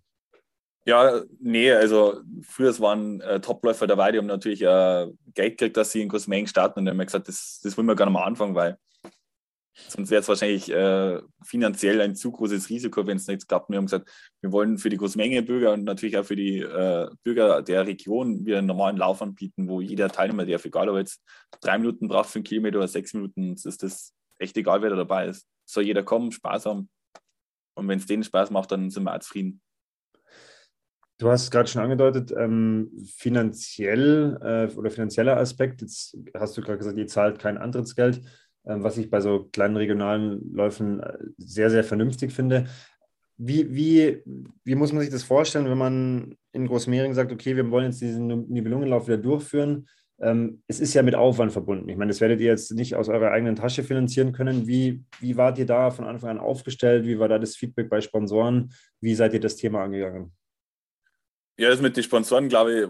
Ja, 0.85 1.21
nee, 1.41 1.71
also 1.71 2.21
früher 2.43 2.77
waren 2.79 3.19
äh, 3.19 3.41
Topläufer 3.41 3.87
dabei, 3.87 4.11
die 4.11 4.19
haben 4.19 4.27
natürlich 4.27 4.61
äh, 4.61 5.07
Geld 5.33 5.57
gekriegt, 5.57 5.75
dass 5.75 5.91
sie 5.91 6.01
in 6.01 6.07
Großmengen 6.07 6.47
starten 6.47 6.79
und 6.79 6.85
dann 6.85 6.93
haben 6.93 6.99
wir 6.99 7.05
gesagt, 7.05 7.27
das, 7.27 7.59
das 7.61 7.77
wollen 7.77 7.87
wir 7.87 7.95
gar 7.95 8.05
nicht 8.05 8.13
mal 8.13 8.23
anfangen, 8.23 8.55
weil 8.55 8.77
sonst 9.87 10.09
wäre 10.09 10.21
es 10.21 10.27
wahrscheinlich 10.27 10.71
äh, 10.71 11.21
finanziell 11.43 12.01
ein 12.01 12.15
zu 12.15 12.31
großes 12.31 12.69
Risiko, 12.69 13.05
wenn 13.05 13.17
es 13.17 13.27
nicht 13.27 13.47
klappt. 13.47 13.69
Wir 13.69 13.77
haben 13.77 13.85
gesagt, 13.85 14.09
wir 14.41 14.51
wollen 14.51 14.77
für 14.77 14.89
die 14.89 14.97
Großmenge 14.97 15.43
Bürger 15.43 15.73
und 15.73 15.83
natürlich 15.83 16.17
auch 16.17 16.25
für 16.25 16.35
die 16.35 16.59
äh, 16.59 17.09
Bürger 17.23 17.61
der 17.61 17.85
Region 17.85 18.45
wieder 18.45 18.57
einen 18.57 18.67
normalen 18.67 18.97
Lauf 18.97 19.21
anbieten, 19.21 19.67
wo 19.67 19.81
jeder 19.81 20.09
Teilnehmer 20.09 20.45
darf, 20.45 20.65
egal 20.65 20.89
ob 20.89 20.95
er 20.95 21.01
jetzt 21.01 21.21
drei 21.61 21.77
Minuten 21.77 22.07
braucht 22.07 22.29
für 22.29 22.39
einen 22.39 22.43
Kilometer 22.43 22.79
oder 22.79 22.87
sechs 22.87 23.13
Minuten, 23.13 23.53
ist 23.53 23.83
das 23.83 24.13
echt 24.39 24.57
egal, 24.57 24.81
wer 24.81 24.89
da 24.89 24.95
dabei 24.95 25.27
ist. 25.27 25.47
Soll 25.65 25.83
jeder 25.83 26.03
kommen, 26.03 26.31
Spaß 26.31 26.65
haben. 26.65 26.89
Und 27.75 27.87
wenn 27.87 27.99
es 27.99 28.05
denen 28.05 28.23
Spaß 28.23 28.49
macht, 28.51 28.71
dann 28.71 28.89
sind 28.89 29.03
wir 29.03 29.13
auch 29.13 29.19
zufrieden. 29.19 29.61
Du 31.19 31.29
hast 31.29 31.49
gerade 31.49 31.67
schon 31.67 31.81
angedeutet, 31.81 32.31
ähm, 32.37 32.91
finanziell 33.15 34.37
äh, 34.39 34.75
oder 34.75 34.91
finanzieller 34.91 35.37
Aspekt. 35.37 35.81
Jetzt 35.81 36.15
hast 36.35 36.55
du 36.55 36.61
gerade 36.61 36.77
gesagt, 36.77 36.97
ihr 36.97 37.07
zahlt 37.07 37.39
kein 37.39 37.57
Antrittsgeld, 37.57 38.21
was 38.67 38.97
ich 38.97 39.09
bei 39.09 39.21
so 39.21 39.47
kleinen 39.51 39.77
regionalen 39.77 40.53
Läufen 40.53 40.99
äh, 40.99 41.17
sehr, 41.37 41.69
sehr 41.69 41.83
vernünftig 41.83 42.31
finde. 42.31 42.65
Wie, 43.37 43.73
wie, 43.73 44.23
wie 44.63 44.75
muss 44.75 44.91
man 44.91 45.01
sich 45.01 45.11
das 45.11 45.23
vorstellen, 45.23 45.69
wenn 45.69 45.77
man 45.77 46.35
in 46.53 46.67
Großmehring 46.67 47.13
sagt, 47.13 47.31
okay, 47.31 47.55
wir 47.55 47.69
wollen 47.69 47.85
jetzt 47.85 48.01
diesen 48.01 48.27
Nibelungenlauf 48.49 49.07
wieder 49.07 49.17
durchführen? 49.17 49.87
Ähm, 50.19 50.63
es 50.67 50.79
ist 50.79 50.95
ja 50.95 51.03
mit 51.03 51.13
Aufwand 51.13 51.51
verbunden. 51.51 51.87
Ich 51.89 51.97
meine, 51.97 52.09
das 52.09 52.21
werdet 52.21 52.39
ihr 52.39 52.47
jetzt 52.47 52.73
nicht 52.73 52.95
aus 52.95 53.07
eurer 53.09 53.31
eigenen 53.31 53.55
Tasche 53.55 53.83
finanzieren 53.83 54.31
können. 54.31 54.65
Wie, 54.65 55.03
wie 55.19 55.37
wart 55.37 55.59
ihr 55.59 55.67
da 55.67 55.91
von 55.91 56.05
Anfang 56.05 56.31
an 56.31 56.39
aufgestellt? 56.39 57.05
Wie 57.05 57.19
war 57.19 57.29
da 57.29 57.37
das 57.37 57.55
Feedback 57.55 57.89
bei 57.89 58.01
Sponsoren? 58.01 58.73
Wie 58.99 59.13
seid 59.13 59.33
ihr 59.33 59.39
das 59.39 59.55
Thema 59.55 59.83
angegangen? 59.83 60.31
Ja, 61.59 61.69
das 61.69 61.81
mit 61.81 61.95
den 61.95 62.03
Sponsoren, 62.03 62.49
glaube 62.49 62.73
ich, 62.73 62.87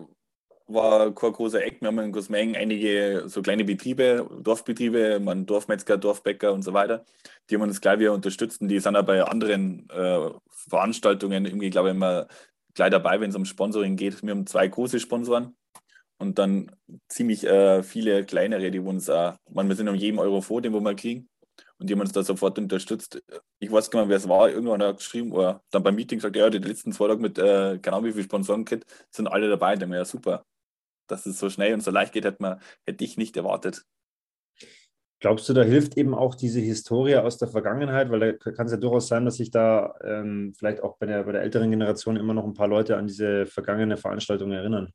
war 0.67 1.13
kein 1.13 1.31
großer 1.33 1.63
Eck. 1.63 1.81
Wir 1.81 1.88
haben 1.88 2.00
in 2.00 2.12
Großmengen 2.12 2.55
einige 2.55 3.24
so 3.27 3.41
kleine 3.41 3.63
Betriebe, 3.63 4.29
Dorfbetriebe, 4.41 5.19
man 5.19 5.45
Dorfmetzger, 5.45 5.97
Dorfbäcker 5.97 6.53
und 6.53 6.63
so 6.63 6.74
weiter. 6.74 7.05
Die 7.50 7.55
haben 7.55 7.62
uns 7.63 7.81
gleich 7.81 8.00
wieder 8.00 8.13
unterstützt 8.13 8.62
und 8.62 8.67
die 8.69 8.79
sind 8.79 8.95
auch 8.95 9.03
bei 9.03 9.24
anderen 9.24 9.89
äh, 9.89 10.29
Veranstaltungen 10.50 11.45
irgendwie, 11.45 11.69
glaube 11.69 11.89
ich, 11.89 11.95
immer 11.95 12.27
gleich 12.74 12.91
dabei, 12.91 13.19
wenn 13.19 13.29
es 13.29 13.36
um 13.36 13.45
Sponsoring 13.45 13.95
geht. 13.95 14.21
Wir 14.24 14.31
haben 14.31 14.47
zwei 14.47 14.67
große 14.67 15.00
Sponsoren 15.00 15.55
und 16.17 16.39
dann 16.39 16.71
ziemlich 17.09 17.45
äh, 17.45 17.83
viele 17.83 18.25
kleinere, 18.25 18.71
die 18.71 18.79
uns 18.79 19.09
auch, 19.09 19.36
man, 19.50 19.69
wir 19.69 19.75
sind 19.75 19.89
um 19.89 19.95
jeden 19.95 20.19
Euro 20.19 20.41
vor, 20.41 20.62
den 20.62 20.74
wir 20.74 20.95
kriegen 20.95 21.29
und 21.79 21.89
die 21.89 21.93
haben 21.93 22.01
uns 22.01 22.12
da 22.12 22.24
sofort 22.24 22.57
unterstützt. 22.57 23.21
Ich 23.59 23.71
weiß 23.71 23.89
gar 23.91 24.01
nicht, 24.01 24.09
wer 24.09 24.17
es 24.17 24.27
war. 24.27 24.50
Irgendwann 24.50 24.81
hat 24.81 24.89
er 24.89 24.93
geschrieben 24.95 25.31
oder 25.31 25.63
dann 25.71 25.83
beim 25.83 25.95
Meeting 25.95 26.19
gesagt, 26.19 26.36
ja, 26.36 26.50
die 26.50 26.57
letzten 26.57 26.91
zwei 26.91 27.07
Tage 27.07 27.21
mit, 27.21 27.38
äh, 27.38 27.79
genau 27.79 28.03
wie 28.03 28.12
viele 28.12 28.24
Sponsoren 28.24 28.65
kennt, 28.65 28.86
sind 29.12 29.27
alle 29.27 29.50
dabei. 29.50 29.75
Da 29.75 29.86
ja 29.88 30.05
super. 30.05 30.43
Dass 31.07 31.25
es 31.25 31.39
so 31.39 31.49
schnell 31.49 31.73
und 31.73 31.81
so 31.81 31.91
leicht 31.91 32.13
geht, 32.13 32.25
hätte, 32.25 32.41
man, 32.41 32.59
hätte 32.85 33.03
ich 33.03 33.17
nicht 33.17 33.35
erwartet. 33.37 33.85
Glaubst 35.19 35.49
du, 35.49 35.53
da 35.53 35.63
hilft 35.63 35.97
eben 35.97 36.13
auch 36.13 36.35
diese 36.35 36.59
Historie 36.59 37.15
aus 37.15 37.37
der 37.39 37.47
Vergangenheit? 37.47 38.11
Weil 38.11 38.37
da 38.37 38.51
kann 38.51 38.67
es 38.67 38.71
ja 38.71 38.77
durchaus 38.77 39.07
sein, 39.07 39.25
dass 39.25 39.37
sich 39.37 39.49
da 39.49 39.95
ähm, 40.03 40.53
vielleicht 40.55 40.83
auch 40.83 40.97
bei 40.97 41.07
der, 41.07 41.23
bei 41.23 41.31
der 41.31 41.41
älteren 41.41 41.71
Generation 41.71 42.17
immer 42.17 42.35
noch 42.35 42.45
ein 42.45 42.53
paar 42.53 42.67
Leute 42.67 42.97
an 42.97 43.07
diese 43.07 43.47
vergangene 43.47 43.97
Veranstaltung 43.97 44.51
erinnern. 44.51 44.93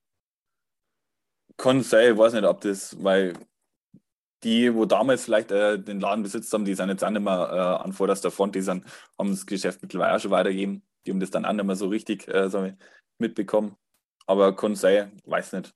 Kann 1.56 1.82
sein, 1.82 2.12
ich 2.12 2.18
weiß 2.18 2.34
nicht, 2.34 2.44
ob 2.44 2.60
das, 2.60 3.02
weil 3.02 3.34
die, 4.44 4.74
wo 4.74 4.84
damals 4.84 5.24
vielleicht 5.24 5.50
äh, 5.50 5.78
den 5.78 6.00
Laden 6.00 6.22
besitzt 6.22 6.52
haben, 6.52 6.64
die 6.64 6.74
sind 6.74 6.88
jetzt 6.88 7.04
auch 7.04 7.10
nicht 7.10 7.22
mehr 7.22 7.50
äh, 7.52 7.84
an 7.84 7.92
vorderster 7.92 8.30
Front, 8.30 8.54
die 8.54 8.62
sind, 8.62 8.84
haben 9.18 9.30
das 9.30 9.46
Geschäft 9.46 9.82
mittlerweile 9.82 10.16
auch 10.16 10.20
schon 10.20 10.30
weitergegeben. 10.30 10.82
Die 11.04 11.10
haben 11.10 11.20
das 11.20 11.30
dann 11.30 11.44
auch 11.44 11.52
nicht 11.52 11.64
mehr 11.64 11.76
so 11.76 11.88
richtig 11.88 12.28
äh, 12.28 12.74
mitbekommen. 13.18 13.76
Aber 14.26 14.54
kann 14.54 14.76
sein, 14.76 15.20
weiß 15.24 15.52
nicht. 15.54 15.74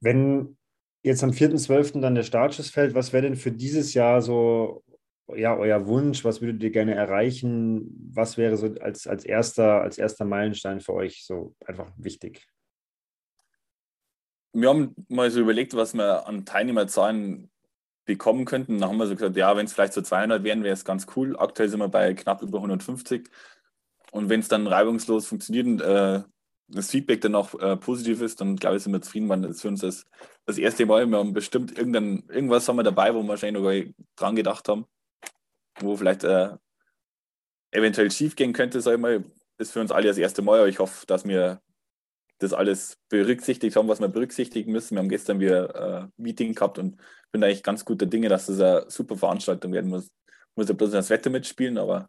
Wenn 0.00 0.56
jetzt 1.02 1.22
am 1.22 1.30
4.12. 1.30 2.00
dann 2.00 2.14
der 2.14 2.22
Startschuss 2.22 2.70
fällt, 2.70 2.94
was 2.94 3.12
wäre 3.12 3.22
denn 3.22 3.36
für 3.36 3.52
dieses 3.52 3.94
Jahr 3.94 4.22
so 4.22 4.82
ja, 5.34 5.56
euer 5.56 5.86
Wunsch? 5.86 6.24
Was 6.24 6.40
würdet 6.40 6.62
ihr 6.62 6.70
gerne 6.70 6.94
erreichen? 6.94 8.10
Was 8.12 8.36
wäre 8.36 8.56
so 8.56 8.74
als, 8.80 9.06
als, 9.06 9.24
erster, 9.24 9.82
als 9.82 9.98
erster 9.98 10.24
Meilenstein 10.24 10.80
für 10.80 10.94
euch 10.94 11.24
so 11.24 11.54
einfach 11.64 11.92
wichtig? 11.96 12.46
wir 14.52 14.68
haben 14.68 14.94
mal 15.08 15.30
so 15.30 15.40
überlegt, 15.40 15.74
was 15.74 15.94
wir 15.94 16.26
an 16.26 16.44
Teilnehmerzahlen 16.44 17.50
bekommen 18.04 18.44
könnten. 18.44 18.78
Dann 18.78 18.90
haben 18.90 18.96
wir 18.98 19.06
so 19.06 19.14
gesagt, 19.14 19.36
ja, 19.36 19.56
wenn 19.56 19.66
es 19.66 19.72
vielleicht 19.72 19.92
so 19.92 20.02
200 20.02 20.42
wären, 20.42 20.64
wäre 20.64 20.74
es 20.74 20.84
ganz 20.84 21.06
cool. 21.14 21.36
Aktuell 21.38 21.68
sind 21.68 21.80
wir 21.80 21.88
bei 21.88 22.14
knapp 22.14 22.42
über 22.42 22.58
150. 22.58 23.28
Und 24.10 24.28
wenn 24.28 24.40
es 24.40 24.48
dann 24.48 24.66
reibungslos 24.66 25.26
funktioniert 25.26 25.66
und 25.66 25.80
äh, 25.82 26.22
das 26.72 26.90
Feedback 26.90 27.20
dann 27.20 27.34
auch 27.34 27.58
äh, 27.60 27.76
positiv 27.76 28.22
ist, 28.22 28.40
dann 28.40 28.56
glaube 28.56 28.76
ich, 28.76 28.82
sind 28.82 28.92
wir 28.92 29.02
zufrieden, 29.02 29.28
weil 29.28 29.42
das 29.42 29.60
für 29.60 29.68
uns 29.68 29.80
das, 29.80 30.06
das 30.46 30.58
erste 30.58 30.86
Mal. 30.86 31.06
Wir 31.06 31.18
haben 31.18 31.32
bestimmt 31.32 31.76
irgendwas 31.76 32.68
haben 32.68 32.76
wir 32.76 32.82
dabei, 32.82 33.14
wo 33.14 33.22
wir 33.22 33.28
wahrscheinlich 33.28 33.62
noch 33.62 34.04
dran 34.16 34.36
gedacht 34.36 34.68
haben, 34.68 34.86
wo 35.80 35.96
vielleicht 35.96 36.24
äh, 36.24 36.56
eventuell 37.72 38.10
schief 38.10 38.36
gehen 38.36 38.52
könnte, 38.52 38.80
sage 38.80 38.96
ich 38.96 39.02
mal. 39.02 39.24
Ist 39.58 39.72
für 39.72 39.80
uns 39.80 39.92
alle 39.92 40.08
das 40.08 40.16
erste 40.16 40.42
Mal, 40.42 40.58
aber 40.58 40.68
ich 40.68 40.78
hoffe, 40.78 41.04
dass 41.06 41.26
wir 41.26 41.60
das 42.38 42.54
alles 42.54 42.96
berücksichtigt 43.10 43.76
haben, 43.76 43.88
was 43.88 44.00
wir 44.00 44.08
berücksichtigen 44.08 44.72
müssen. 44.72 44.94
Wir 44.94 45.00
haben 45.00 45.10
gestern 45.10 45.40
wieder 45.40 46.00
ein 46.00 46.04
äh, 46.04 46.08
Meeting 46.16 46.54
gehabt 46.54 46.78
und 46.78 46.98
bin 47.30 47.44
eigentlich 47.44 47.62
ganz 47.62 47.84
guter 47.84 48.06
Dinge, 48.06 48.28
dass 48.28 48.46
das 48.46 48.60
eine 48.60 48.90
super 48.90 49.16
Veranstaltung 49.16 49.72
werden 49.72 49.90
muss. 49.90 50.10
Muss 50.56 50.68
ja 50.68 50.74
bloß 50.74 50.92
das 50.92 51.10
Wetter 51.10 51.30
mitspielen, 51.30 51.76
aber 51.76 52.08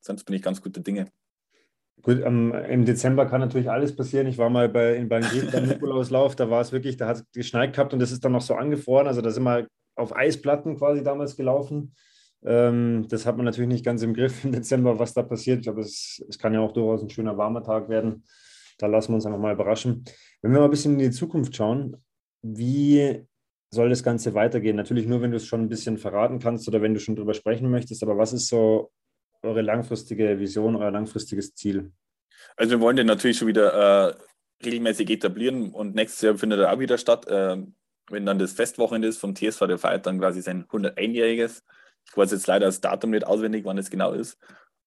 sonst 0.00 0.24
bin 0.24 0.36
ich 0.36 0.42
ganz 0.42 0.62
guter 0.62 0.80
Dinge. 0.80 1.10
Gut, 2.02 2.20
ähm, 2.22 2.52
im 2.68 2.84
Dezember 2.84 3.26
kann 3.26 3.40
natürlich 3.40 3.70
alles 3.70 3.96
passieren. 3.96 4.26
Ich 4.26 4.36
war 4.36 4.50
mal 4.50 4.68
bei, 4.68 4.96
in 4.96 5.08
beim 5.08 5.22
Nikolauslauf, 5.66 6.36
da 6.36 6.50
war 6.50 6.60
es 6.60 6.72
wirklich, 6.72 6.96
da 6.96 7.08
hat 7.08 7.16
es 7.16 7.24
geschneit 7.32 7.72
gehabt 7.72 7.92
und 7.92 7.98
das 7.98 8.12
ist 8.12 8.24
dann 8.24 8.32
noch 8.32 8.42
so 8.42 8.54
angefroren. 8.54 9.06
Also 9.06 9.20
da 9.20 9.30
sind 9.30 9.44
wir 9.44 9.66
auf 9.96 10.14
Eisplatten 10.14 10.76
quasi 10.76 11.02
damals 11.02 11.36
gelaufen. 11.36 11.94
Ähm, 12.44 13.06
das 13.08 13.24
hat 13.24 13.36
man 13.36 13.46
natürlich 13.46 13.70
nicht 13.70 13.84
ganz 13.84 14.02
im 14.02 14.12
Griff 14.12 14.44
im 14.44 14.52
Dezember, 14.52 14.98
was 14.98 15.14
da 15.14 15.22
passiert. 15.22 15.58
Ich 15.58 15.64
glaube, 15.64 15.80
es, 15.80 16.22
es 16.28 16.38
kann 16.38 16.52
ja 16.52 16.60
auch 16.60 16.72
durchaus 16.72 17.02
ein 17.02 17.10
schöner 17.10 17.38
warmer 17.38 17.62
Tag 17.62 17.88
werden. 17.88 18.24
Da 18.78 18.86
lassen 18.86 19.12
wir 19.12 19.14
uns 19.16 19.26
einfach 19.26 19.38
mal 19.38 19.54
überraschen. 19.54 20.04
Wenn 20.42 20.52
wir 20.52 20.58
mal 20.58 20.66
ein 20.66 20.70
bisschen 20.70 20.92
in 20.94 20.98
die 20.98 21.10
Zukunft 21.10 21.56
schauen, 21.56 21.96
wie 22.42 23.24
soll 23.70 23.88
das 23.88 24.02
Ganze 24.02 24.34
weitergehen? 24.34 24.76
Natürlich 24.76 25.06
nur, 25.06 25.22
wenn 25.22 25.30
du 25.30 25.36
es 25.38 25.46
schon 25.46 25.62
ein 25.62 25.68
bisschen 25.68 25.96
verraten 25.96 26.38
kannst 26.38 26.68
oder 26.68 26.82
wenn 26.82 26.92
du 26.92 27.00
schon 27.00 27.16
drüber 27.16 27.34
sprechen 27.34 27.70
möchtest, 27.70 28.02
aber 28.02 28.18
was 28.18 28.32
ist 28.32 28.48
so 28.48 28.90
eure 29.44 29.62
langfristige 29.62 30.38
Vision, 30.38 30.76
euer 30.76 30.90
langfristiges 30.90 31.54
Ziel? 31.54 31.92
Also 32.56 32.72
wir 32.72 32.80
wollen 32.80 32.96
den 32.96 33.06
natürlich 33.06 33.38
schon 33.38 33.48
wieder 33.48 34.10
äh, 34.10 34.14
regelmäßig 34.64 35.10
etablieren 35.10 35.70
und 35.70 35.94
nächstes 35.94 36.22
Jahr 36.22 36.38
findet 36.38 36.60
er 36.60 36.72
auch 36.72 36.78
wieder 36.78 36.98
statt. 36.98 37.26
Äh, 37.26 37.58
wenn 38.10 38.26
dann 38.26 38.38
das 38.38 38.52
Festwochenende 38.52 39.08
ist 39.08 39.18
vom 39.18 39.34
TSV, 39.34 39.66
der 39.66 39.78
feiert 39.78 40.06
dann 40.06 40.18
quasi 40.18 40.42
sein 40.42 40.64
101-jähriges. 40.64 41.62
Ich 42.06 42.16
weiß 42.16 42.32
jetzt 42.32 42.46
leider 42.46 42.66
das 42.66 42.80
Datum 42.80 43.10
nicht 43.10 43.26
auswendig, 43.26 43.64
wann 43.64 43.78
es 43.78 43.90
genau 43.90 44.12
ist. 44.12 44.38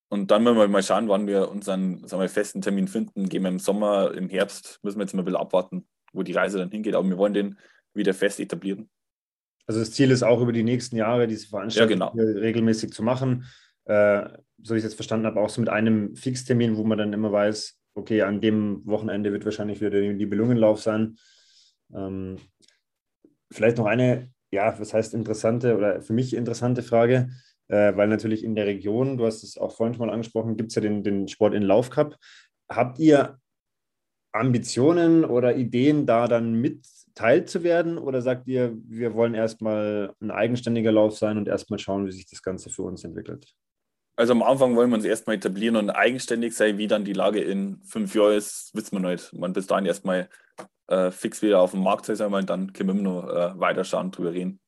Und 0.08 0.30
dann 0.30 0.42
müssen 0.42 0.56
wir 0.56 0.68
mal 0.68 0.82
schauen, 0.82 1.08
wann 1.08 1.26
wir 1.26 1.50
unseren 1.50 2.06
sagen 2.06 2.22
wir, 2.22 2.28
festen 2.28 2.62
Termin 2.62 2.88
finden. 2.88 3.28
Gehen 3.28 3.42
wir 3.42 3.50
im 3.50 3.58
Sommer, 3.58 4.14
im 4.14 4.28
Herbst, 4.28 4.78
müssen 4.82 4.98
wir 4.98 5.04
jetzt 5.04 5.14
mal 5.14 5.22
ein 5.22 5.24
bisschen 5.26 5.40
abwarten, 5.40 5.86
wo 6.12 6.22
die 6.22 6.32
Reise 6.32 6.58
dann 6.58 6.70
hingeht. 6.70 6.94
Aber 6.94 7.08
wir 7.08 7.18
wollen 7.18 7.34
den 7.34 7.58
wieder 7.92 8.14
fest 8.14 8.40
etablieren. 8.40 8.88
Also 9.66 9.80
das 9.80 9.90
Ziel 9.90 10.10
ist 10.10 10.22
auch 10.22 10.40
über 10.40 10.52
die 10.52 10.62
nächsten 10.62 10.96
Jahre 10.96 11.26
diese 11.26 11.48
Veranstaltung 11.48 12.00
ja, 12.00 12.10
genau. 12.10 12.40
regelmäßig 12.40 12.92
zu 12.92 13.02
machen. 13.02 13.44
Äh, 13.88 14.28
so 14.62 14.74
ich 14.74 14.78
es 14.78 14.84
jetzt 14.84 14.94
verstanden 14.94 15.26
habe, 15.26 15.40
auch 15.40 15.48
so 15.48 15.60
mit 15.60 15.70
einem 15.70 16.14
Fixtermin, 16.16 16.76
wo 16.76 16.84
man 16.84 16.98
dann 16.98 17.12
immer 17.12 17.32
weiß, 17.32 17.78
okay, 17.94 18.22
an 18.22 18.40
dem 18.40 18.86
Wochenende 18.86 19.32
wird 19.32 19.44
wahrscheinlich 19.44 19.80
wieder 19.80 20.00
die 20.00 20.26
Belungenlauf 20.26 20.80
sein. 20.80 21.16
Ähm, 21.94 22.36
vielleicht 23.50 23.78
noch 23.78 23.86
eine, 23.86 24.30
ja, 24.50 24.78
was 24.78 24.94
heißt 24.94 25.14
interessante 25.14 25.76
oder 25.76 26.00
für 26.02 26.12
mich 26.12 26.34
interessante 26.34 26.82
Frage 26.82 27.30
äh, 27.68 27.94
weil 27.96 28.08
natürlich 28.08 28.44
in 28.44 28.54
der 28.54 28.66
Region, 28.66 29.18
du 29.18 29.26
hast 29.26 29.42
es 29.42 29.58
auch 29.58 29.72
vorhin 29.72 29.94
schon 29.94 30.06
mal 30.06 30.12
angesprochen, 30.12 30.56
gibt 30.56 30.70
es 30.70 30.76
ja 30.76 30.82
den, 30.82 31.02
den 31.02 31.28
Sport 31.28 31.54
in 31.54 31.62
Laufcup. 31.62 32.16
Habt 32.70 32.98
ihr 32.98 33.38
Ambitionen 34.32 35.24
oder 35.24 35.56
Ideen, 35.56 36.06
da 36.06 36.28
dann 36.28 36.54
mit 36.54 36.86
geteilt 37.18 37.50
zu 37.50 37.64
werden 37.64 37.98
oder 37.98 38.22
sagt 38.22 38.46
ihr, 38.46 38.76
wir 38.86 39.14
wollen 39.14 39.34
erstmal 39.34 40.14
ein 40.20 40.30
eigenständiger 40.30 40.92
Lauf 40.92 41.18
sein 41.18 41.36
und 41.36 41.48
erstmal 41.48 41.80
schauen, 41.80 42.06
wie 42.06 42.12
sich 42.12 42.30
das 42.30 42.42
Ganze 42.42 42.70
für 42.70 42.82
uns 42.82 43.02
entwickelt? 43.02 43.56
Also 44.18 44.32
am 44.32 44.42
Anfang 44.42 44.74
wollen 44.74 44.90
wir 44.90 44.96
uns 44.96 45.04
erstmal 45.04 45.36
etablieren 45.36 45.76
und 45.76 45.90
eigenständig 45.90 46.52
sein. 46.56 46.76
Wie 46.76 46.88
dann 46.88 47.04
die 47.04 47.12
Lage 47.12 47.40
in 47.40 47.80
fünf 47.84 48.16
Jahren 48.16 48.34
ist, 48.34 48.74
wissen 48.74 49.00
wir 49.00 49.10
nicht. 49.10 49.32
Man 49.32 49.52
bis 49.52 49.68
dahin 49.68 49.86
erstmal 49.86 50.28
äh, 50.88 51.12
fix 51.12 51.40
wieder 51.40 51.60
auf 51.60 51.70
dem 51.70 51.84
Markt 51.84 52.06
sein 52.06 52.34
und 52.34 52.50
dann 52.50 52.72
können 52.72 52.88
wir 52.88 52.94
immer 52.96 53.02
noch 53.02 53.28
äh, 53.28 53.60
weiter 53.60 53.84
schauen, 53.84 54.10
drüber 54.10 54.32
reden. 54.32 54.58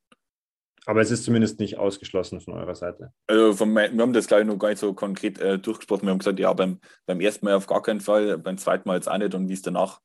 Aber 0.87 1.00
es 1.00 1.11
ist 1.11 1.25
zumindest 1.25 1.59
nicht 1.59 1.78
ausgeschlossen 1.78 2.40
von 2.40 2.54
eurer 2.54 2.76
Seite. 2.76 3.12
Also 3.26 3.54
von, 3.54 3.75
wir 3.75 3.90
haben 3.90 4.12
das, 4.12 4.28
glaube 4.28 4.42
ich, 4.42 4.47
noch 4.47 4.57
gar 4.57 4.69
nicht 4.69 4.78
so 4.78 4.95
konkret 4.95 5.40
äh, 5.40 5.59
durchgesprochen. 5.59 6.04
Wir 6.07 6.12
haben 6.12 6.21
gesagt, 6.21 6.38
ja, 6.38 6.52
beim, 6.52 6.78
beim 7.07 7.21
ersten 7.21 7.45
Mal 7.45 7.54
auf 7.54 7.66
gar 7.66 7.83
keinen 7.83 8.00
Fall, 8.00 8.38
beim 8.38 8.57
zweiten 8.57 8.88
Mal 8.88 8.95
jetzt 8.95 9.09
auch 9.09 9.19
nicht 9.19 9.35
und 9.35 9.49
wie 9.49 9.54
es 9.54 9.62
danach 9.62 10.00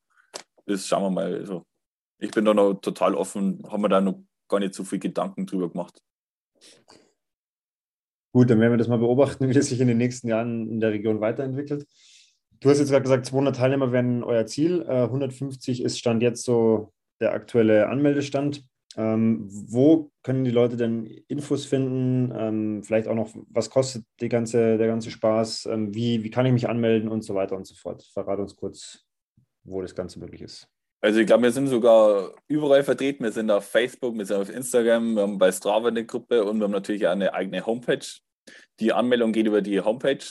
ist, 0.64 0.88
schauen 0.88 1.04
wir 1.04 1.10
mal. 1.10 1.32
Also, 1.32 1.64
ich 2.18 2.32
bin 2.32 2.44
da 2.44 2.52
noch 2.52 2.74
total 2.74 3.14
offen, 3.14 3.62
haben 3.70 3.82
wir 3.82 3.88
da 3.88 4.00
noch 4.00 4.24
gar 4.48 4.58
nicht 4.58 4.74
so 4.74 4.82
viel 4.82 4.98
Gedanken 4.98 5.46
drüber 5.46 5.70
gemacht. 5.70 6.02
Gut, 8.36 8.50
dann 8.50 8.60
werden 8.60 8.74
wir 8.74 8.76
das 8.76 8.88
mal 8.88 8.98
beobachten, 8.98 9.48
wie 9.48 9.56
es 9.56 9.70
sich 9.70 9.80
in 9.80 9.88
den 9.88 9.96
nächsten 9.96 10.28
Jahren 10.28 10.68
in 10.68 10.78
der 10.78 10.92
Region 10.92 11.22
weiterentwickelt. 11.22 11.86
Du 12.60 12.68
hast 12.68 12.80
jetzt 12.80 12.90
gerade 12.90 13.02
gesagt, 13.02 13.24
200 13.24 13.56
Teilnehmer 13.56 13.92
wären 13.92 14.22
euer 14.22 14.44
Ziel. 14.44 14.86
150 14.86 15.80
äh, 15.80 15.84
ist 15.86 15.98
Stand 15.98 16.22
jetzt 16.22 16.44
so 16.44 16.92
der 17.18 17.32
aktuelle 17.32 17.88
Anmeldestand. 17.88 18.62
Ähm, 18.94 19.46
wo 19.48 20.10
können 20.22 20.44
die 20.44 20.50
Leute 20.50 20.76
denn 20.76 21.06
Infos 21.28 21.64
finden? 21.64 22.30
Ähm, 22.36 22.82
vielleicht 22.82 23.08
auch 23.08 23.14
noch, 23.14 23.30
was 23.48 23.70
kostet 23.70 24.04
die 24.20 24.28
ganze, 24.28 24.76
der 24.76 24.86
ganze 24.86 25.10
Spaß? 25.10 25.64
Ähm, 25.72 25.94
wie, 25.94 26.22
wie 26.22 26.30
kann 26.30 26.44
ich 26.44 26.52
mich 26.52 26.68
anmelden 26.68 27.08
und 27.08 27.22
so 27.22 27.34
weiter 27.34 27.56
und 27.56 27.66
so 27.66 27.74
fort? 27.74 28.04
Verrat 28.12 28.38
uns 28.38 28.54
kurz, 28.54 29.06
wo 29.64 29.80
das 29.80 29.94
Ganze 29.94 30.18
möglich 30.18 30.42
ist. 30.42 30.68
Also 31.00 31.20
ich 31.20 31.26
glaube, 31.26 31.44
wir 31.44 31.52
sind 31.52 31.68
sogar 31.68 32.32
überall 32.48 32.84
vertreten. 32.84 33.24
Wir 33.24 33.32
sind 33.32 33.50
auf 33.50 33.64
Facebook, 33.64 34.14
wir 34.14 34.26
sind 34.26 34.36
auf 34.36 34.50
Instagram, 34.50 35.14
wir 35.14 35.22
haben 35.22 35.38
bei 35.38 35.50
Strava 35.50 35.88
eine 35.88 36.04
Gruppe 36.04 36.44
und 36.44 36.58
wir 36.58 36.64
haben 36.64 36.72
natürlich 36.72 37.06
auch 37.06 37.12
eine 37.12 37.32
eigene 37.32 37.64
Homepage. 37.64 38.04
Die 38.80 38.92
Anmeldung 38.92 39.32
geht 39.32 39.46
über 39.46 39.62
die 39.62 39.80
Homepage. 39.80 40.24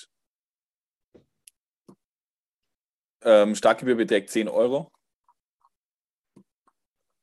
Ähm, 3.23 3.55
Startgebühr 3.55 3.95
beträgt 3.95 4.29
10 4.29 4.47
Euro. 4.47 4.91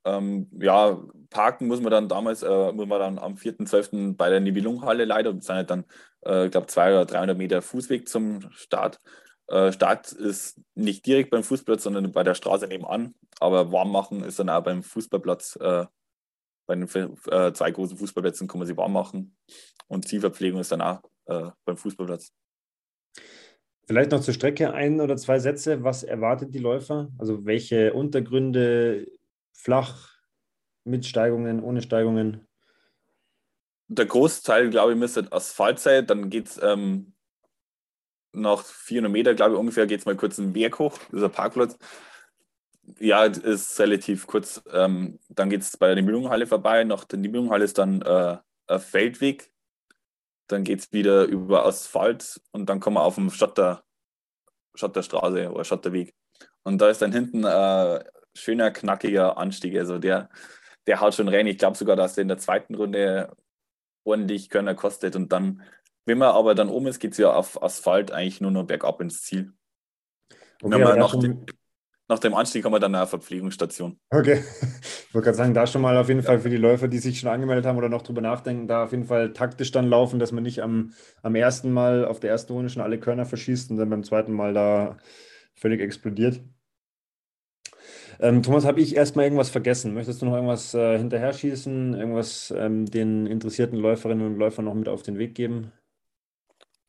Ähm, 0.04 0.49
ja, 0.61 1.00
parken 1.30 1.68
muss 1.68 1.80
man 1.80 1.92
dann 1.92 2.08
damals, 2.08 2.42
äh, 2.42 2.72
muss 2.72 2.87
man 2.87 2.99
dann 2.99 3.18
am 3.18 3.37
4.12. 3.37 4.16
bei 4.16 4.30
der 4.30 4.40
Nibelunghalle 4.40 5.04
leider. 5.04 5.32
Das 5.32 5.46
sind 5.46 5.54
halt 5.56 5.70
dann, 5.70 5.84
äh, 6.22 6.49
glaube, 6.49 6.66
200 6.66 7.02
oder 7.02 7.06
300 7.06 7.38
Meter 7.38 7.62
Fußweg 7.62 8.08
zum 8.08 8.50
Start. 8.52 9.00
Äh, 9.46 9.72
Start 9.72 10.12
ist 10.12 10.61
nicht 10.75 11.06
direkt 11.06 11.30
beim 11.30 11.44
Fußballplatz, 11.44 11.84
sondern 11.84 12.11
bei 12.12 12.25
der 12.25 12.34
Straße 12.34 12.66
nebenan. 12.66 13.14
Aber 13.38 13.70
warm 13.72 13.92
machen 13.92 14.25
ist 14.25 14.38
dann 14.38 14.50
auch 14.50 14.62
beim 14.62 14.82
Fußballplatz. 14.82 15.56
Äh, 15.61 15.87
bei 16.72 16.76
den 16.76 17.16
äh, 17.30 17.52
zwei 17.52 17.70
großen 17.70 17.98
Fußballplätzen 17.98 18.48
kann 18.48 18.58
man 18.58 18.66
sie 18.66 18.76
warm 18.76 18.92
machen. 18.92 19.36
Und 19.88 20.08
Zielverpflegung 20.08 20.60
ist 20.60 20.72
dann 20.72 20.80
auch 20.80 21.02
äh, 21.26 21.50
beim 21.64 21.76
Fußballplatz. 21.76 22.32
Vielleicht 23.86 24.10
noch 24.10 24.20
zur 24.20 24.32
Strecke 24.32 24.72
ein 24.72 25.00
oder 25.00 25.16
zwei 25.16 25.38
Sätze. 25.38 25.84
Was 25.84 26.02
erwartet 26.02 26.54
die 26.54 26.60
Läufer? 26.60 27.10
Also 27.18 27.44
welche 27.44 27.92
Untergründe 27.92 29.06
flach, 29.52 30.12
mit 30.84 31.04
Steigungen, 31.06 31.62
ohne 31.62 31.82
Steigungen? 31.82 32.48
Der 33.88 34.06
Großteil, 34.06 34.70
glaube 34.70 34.92
ich, 34.92 34.98
müsste 34.98 35.30
Asphalt 35.30 35.78
sein. 35.78 36.06
Dann 36.06 36.30
geht 36.30 36.46
es 36.46 36.60
ähm, 36.62 37.12
nach 38.32 38.64
400 38.64 39.12
Meter, 39.12 39.34
glaube 39.34 39.52
ich, 39.52 39.58
ungefähr, 39.60 39.86
geht 39.86 40.00
es 40.00 40.06
mal 40.06 40.16
kurz 40.16 40.38
einen 40.38 40.54
Berg 40.54 40.78
hoch, 40.78 40.98
dieser 41.12 41.28
Parkplatz. 41.28 41.76
Ja, 42.98 43.24
ist 43.24 43.78
relativ 43.78 44.26
kurz. 44.26 44.62
Ähm, 44.72 45.18
dann 45.28 45.50
geht 45.50 45.62
es 45.62 45.76
bei 45.76 45.94
der 45.94 46.02
Mühlunghalle 46.02 46.46
vorbei. 46.46 46.84
Nach 46.84 47.04
der 47.04 47.18
Mühlunghalle 47.18 47.64
ist 47.64 47.78
dann 47.78 48.02
äh, 48.02 48.38
ein 48.66 48.80
Feldweg. 48.80 49.52
Dann 50.48 50.64
geht 50.64 50.80
es 50.80 50.92
wieder 50.92 51.24
über 51.24 51.64
Asphalt 51.64 52.40
und 52.50 52.68
dann 52.68 52.80
kommen 52.80 52.96
wir 52.96 53.02
auf 53.02 53.14
dem 53.14 53.30
Schotter, 53.30 53.84
Schotterstraße 54.74 55.50
oder 55.50 55.64
Schotterweg. 55.64 56.14
Und 56.64 56.78
da 56.78 56.88
ist 56.88 57.00
dann 57.02 57.12
hinten 57.12 57.44
äh, 57.44 58.04
schöner, 58.34 58.70
knackiger 58.70 59.36
Anstieg. 59.38 59.76
Also 59.78 59.98
der, 59.98 60.28
der 60.87 61.00
haut 61.00 61.14
schon 61.14 61.28
rein. 61.28 61.46
Ich 61.46 61.59
glaube 61.59 61.76
sogar, 61.76 61.96
dass 61.96 62.14
der 62.14 62.22
in 62.22 62.28
der 62.28 62.38
zweiten 62.38 62.74
Runde 62.74 63.35
ordentlich 64.04 64.50
Körner 64.50 64.74
kostet. 64.74 65.16
Und 65.16 65.33
dann, 65.33 65.62
wenn 66.04 66.18
man 66.18 66.30
aber 66.30 66.54
dann 66.54 66.68
oben 66.68 66.88
ist, 66.88 66.98
geht 66.98 67.12
es 67.12 67.18
ja 67.18 67.33
auf 67.33 67.62
Asphalt 67.62 68.11
eigentlich 68.11 68.40
nur 68.40 68.50
noch 68.50 68.64
bergab 68.64 69.00
ins 69.00 69.22
Ziel. 69.22 69.52
Okay, 70.62 70.72
wenn 70.72 70.80
man 70.83 70.98
nach, 70.98 71.18
dem, 71.18 71.46
nach 72.12 72.18
dem 72.18 72.35
Anstieg 72.35 72.64
haben 72.64 72.72
wir 72.72 72.79
dann 72.79 72.94
eine 72.94 73.07
Verpflegungsstation. 73.07 73.98
Okay, 74.11 74.44
ich 75.09 75.14
wollte 75.14 75.27
gerade 75.27 75.37
sagen, 75.37 75.55
da 75.55 75.66
schon 75.66 75.83
mal 75.83 75.96
auf 75.96 76.09
jeden 76.09 76.22
Fall 76.22 76.38
für 76.38 76.51
die 76.51 76.57
Läufer, 76.59 76.88
die 76.88 76.98
sich 76.98 77.18
schon 77.18 77.31
angemeldet 77.31 77.66
haben 77.66 77.79
oder 77.79 77.88
noch 77.88 78.03
drüber 78.03 78.20
nachdenken, 78.20 78.68
da 78.68 78.85
auf 78.85 78.92
jeden 78.92 79.05
Fall 79.05 79.33
taktisch 79.33 79.70
dann 79.70 79.87
laufen, 79.87 80.18
dass 80.18 80.31
man 80.33 80.42
nicht 80.42 80.62
am, 80.62 80.92
am 81.22 81.35
ersten 81.35 81.72
Mal 81.72 82.05
auf 82.05 82.20
der 82.20 82.31
ersten 82.31 82.53
Runde 82.53 82.68
schon 82.68 82.83
alle 82.83 83.01
Körner 83.01 83.25
verschießt 83.25 83.70
und 83.70 83.79
dann 83.79 83.90
beim 83.90 84.05
zweiten 84.05 84.33
Mal 84.33 84.53
da 84.53 84.98
völlig 85.55 85.81
explodiert. 85.81 86.42
Ähm, 88.20 88.42
Thomas, 88.42 88.64
habe 88.64 88.81
ich 88.81 88.94
erstmal 88.94 89.25
irgendwas 89.25 89.51
vergessen? 89.51 89.94
Möchtest 89.94 90.22
du 90.22 90.27
noch 90.27 90.35
irgendwas 90.35 90.75
äh, 90.75 90.98
hinterher 90.98 91.33
schießen, 91.33 91.94
irgendwas 91.94 92.53
ähm, 92.57 92.87
den 92.87 93.27
interessierten 93.27 93.79
Läuferinnen 93.79 94.27
und 94.27 94.37
Läufern 94.37 94.66
noch 94.66 94.75
mit 94.75 94.88
auf 94.88 95.03
den 95.03 95.18
Weg 95.18 95.35
geben? 95.35 95.72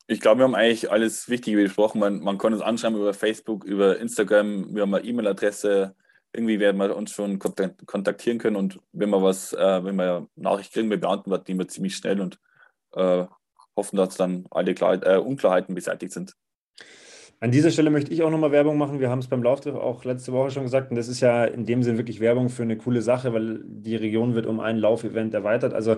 Ich 0.06 0.20
glaube, 0.20 0.40
wir 0.40 0.44
haben 0.44 0.54
eigentlich 0.54 0.90
alles 0.90 1.28
Wichtige 1.30 1.62
besprochen. 1.62 1.98
Man, 1.98 2.20
man 2.20 2.36
kann 2.36 2.52
uns 2.52 2.62
anschreiben 2.62 2.98
über 2.98 3.14
Facebook, 3.14 3.64
über 3.64 3.98
Instagram, 3.98 4.74
wir 4.74 4.82
haben 4.82 4.94
eine 4.94 5.04
E-Mail-Adresse. 5.04 5.94
Irgendwie 6.32 6.60
werden 6.60 6.76
wir 6.78 6.94
uns 6.96 7.12
schon 7.12 7.38
kontaktieren 7.38 8.38
können 8.38 8.56
und 8.56 8.80
wenn 8.92 9.10
wir 9.10 9.22
was, 9.22 9.52
äh, 9.52 9.84
wenn 9.84 9.96
wir 9.96 10.28
Nachricht 10.34 10.72
kriegen, 10.72 10.90
wir 10.90 11.00
beantworten 11.00 11.44
die 11.46 11.58
wir 11.58 11.68
ziemlich 11.68 11.96
schnell 11.96 12.20
und 12.20 12.40
äh, 12.92 13.24
hoffen, 13.76 13.96
dass 13.96 14.16
dann 14.16 14.46
alle 14.50 14.74
Klarheit, 14.74 15.04
äh, 15.04 15.16
Unklarheiten 15.16 15.74
beseitigt 15.74 16.12
sind. 16.12 16.34
An 17.44 17.50
dieser 17.50 17.70
Stelle 17.70 17.90
möchte 17.90 18.10
ich 18.10 18.22
auch 18.22 18.30
nochmal 18.30 18.52
Werbung 18.52 18.78
machen. 18.78 19.00
Wir 19.00 19.10
haben 19.10 19.18
es 19.18 19.26
beim 19.26 19.42
Lauftreff 19.42 19.74
auch 19.74 20.02
letzte 20.06 20.32
Woche 20.32 20.50
schon 20.50 20.62
gesagt. 20.62 20.88
Und 20.88 20.96
das 20.96 21.08
ist 21.08 21.20
ja 21.20 21.44
in 21.44 21.66
dem 21.66 21.82
Sinn 21.82 21.98
wirklich 21.98 22.18
Werbung 22.18 22.48
für 22.48 22.62
eine 22.62 22.78
coole 22.78 23.02
Sache, 23.02 23.34
weil 23.34 23.60
die 23.66 23.96
Region 23.96 24.34
wird 24.34 24.46
um 24.46 24.60
ein 24.60 24.78
Laufevent 24.78 25.34
erweitert. 25.34 25.74
Also 25.74 25.96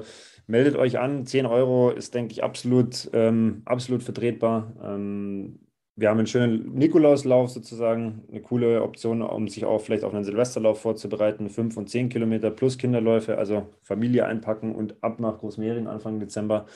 meldet 0.49 0.75
euch 0.75 0.99
an. 0.99 1.25
10 1.25 1.47
Euro 1.47 1.91
ist, 1.91 2.15
denke 2.15 2.33
ich, 2.33 2.43
absolut, 2.43 3.09
ähm, 3.13 3.63
absolut 3.65 4.03
vertretbar. 4.03 4.73
Ähm, 4.83 5.61
wir 5.95 6.11
haben 6.11 6.19
einen 6.19 6.27
schönen 6.27 6.75
Nikolauslauf 6.75 7.51
sozusagen, 7.51 8.25
eine 8.29 8.41
coole 8.43 8.83
Option, 8.83 9.23
um 9.23 9.47
sich 9.47 9.65
auch 9.65 9.81
vielleicht 9.81 10.03
auf 10.03 10.15
einen 10.15 10.25
Silvesterlauf 10.25 10.81
vorzubereiten. 10.81 11.49
5 11.49 11.77
und 11.77 11.89
10 11.89 12.09
Kilometer 12.09 12.51
plus 12.51 12.77
Kinderläufe, 12.77 13.39
also 13.39 13.69
Familie 13.83 14.27
einpacken 14.27 14.75
und 14.75 14.97
ab 15.01 15.21
nach 15.21 15.39
Großmerien 15.39 15.87
Anfang 15.87 16.19
Dezember. 16.19 16.67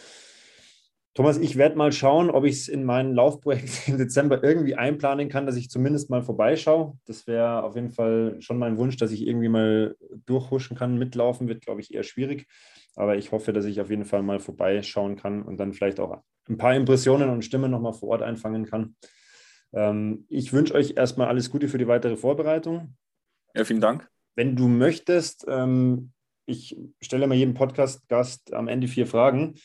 Thomas, 1.21 1.37
ich 1.37 1.59
werde 1.59 1.77
mal 1.77 1.93
schauen, 1.93 2.31
ob 2.31 2.47
ich 2.47 2.55
es 2.55 2.69
in 2.69 2.83
mein 2.83 3.13
Laufprojekt 3.13 3.69
im 3.89 3.99
Dezember 3.99 4.43
irgendwie 4.43 4.77
einplanen 4.77 5.29
kann, 5.29 5.45
dass 5.45 5.57
ich 5.57 5.69
zumindest 5.69 6.09
mal 6.09 6.23
vorbeischaue. 6.23 6.97
Das 7.05 7.27
wäre 7.27 7.63
auf 7.63 7.75
jeden 7.75 7.91
Fall 7.91 8.41
schon 8.41 8.57
mein 8.57 8.79
Wunsch, 8.79 8.97
dass 8.97 9.13
ich 9.13 9.27
irgendwie 9.27 9.51
mal 9.51 9.97
durchhuschen 10.25 10.79
kann. 10.79 10.97
Mitlaufen 10.97 11.47
wird, 11.47 11.61
glaube 11.61 11.83
ich, 11.83 11.93
eher 11.93 12.05
schwierig. 12.05 12.47
Aber 12.97 13.19
ich 13.19 13.33
hoffe, 13.33 13.53
dass 13.53 13.67
ich 13.67 13.83
auf 13.83 13.91
jeden 13.91 14.07
Fall 14.07 14.23
mal 14.23 14.39
vorbeischauen 14.39 15.17
kann 15.17 15.43
und 15.43 15.61
dann 15.61 15.75
vielleicht 15.75 16.01
auch 16.01 16.23
ein 16.49 16.57
paar 16.57 16.75
Impressionen 16.75 17.29
und 17.29 17.45
Stimmen 17.45 17.71
nochmal 17.71 17.93
vor 17.93 18.09
Ort 18.09 18.23
einfangen 18.23 18.65
kann. 18.65 18.97
Ähm, 19.75 20.25
ich 20.31 20.55
wünsche 20.55 20.73
euch 20.73 20.95
erstmal 20.97 21.29
alles 21.29 21.51
Gute 21.51 21.69
für 21.69 21.77
die 21.77 21.87
weitere 21.87 22.17
Vorbereitung. 22.17 22.97
Ja, 23.55 23.65
vielen 23.65 23.83
Dank. 23.83 24.09
Wenn 24.37 24.57
du 24.57 24.69
möchtest, 24.69 25.45
ähm, 25.47 26.13
ich 26.47 26.79
stelle 27.03 27.27
mal 27.27 27.35
jedem 27.35 27.53
Podcast-Gast 27.53 28.55
am 28.55 28.69
Ende 28.69 28.89
vier 28.89 29.07
Fragen 29.07 29.57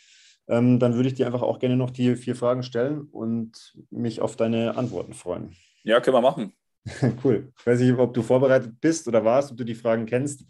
ähm, 0.47 0.79
dann 0.79 0.95
würde 0.95 1.09
ich 1.09 1.15
dir 1.15 1.25
einfach 1.25 1.41
auch 1.41 1.59
gerne 1.59 1.75
noch 1.75 1.89
die 1.89 2.15
vier 2.15 2.35
Fragen 2.35 2.63
stellen 2.63 3.01
und 3.11 3.75
mich 3.89 4.21
auf 4.21 4.35
deine 4.35 4.77
Antworten 4.77 5.13
freuen. 5.13 5.55
Ja, 5.83 5.99
können 5.99 6.17
wir 6.17 6.21
machen. 6.21 6.53
cool. 7.23 7.51
Ich 7.57 7.65
weiß 7.65 7.79
nicht, 7.79 7.97
ob 7.97 8.13
du 8.13 8.21
vorbereitet 8.21 8.79
bist 8.79 9.07
oder 9.07 9.25
warst, 9.25 9.51
ob 9.51 9.57
du 9.57 9.63
die 9.63 9.75
Fragen 9.75 10.05
kennst, 10.05 10.45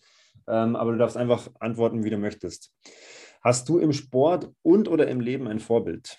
ähm, 0.47 0.75
aber 0.75 0.91
du 0.91 0.97
darfst 0.97 1.15
einfach 1.15 1.49
antworten, 1.60 2.03
wie 2.03 2.10
du 2.10 2.17
möchtest. 2.17 2.73
Hast 3.41 3.69
du 3.69 3.79
im 3.79 3.93
Sport 3.93 4.51
und 4.63 4.88
oder 4.88 5.08
im 5.08 5.21
Leben 5.21 5.47
ein 5.47 5.60
Vorbild? 5.60 6.17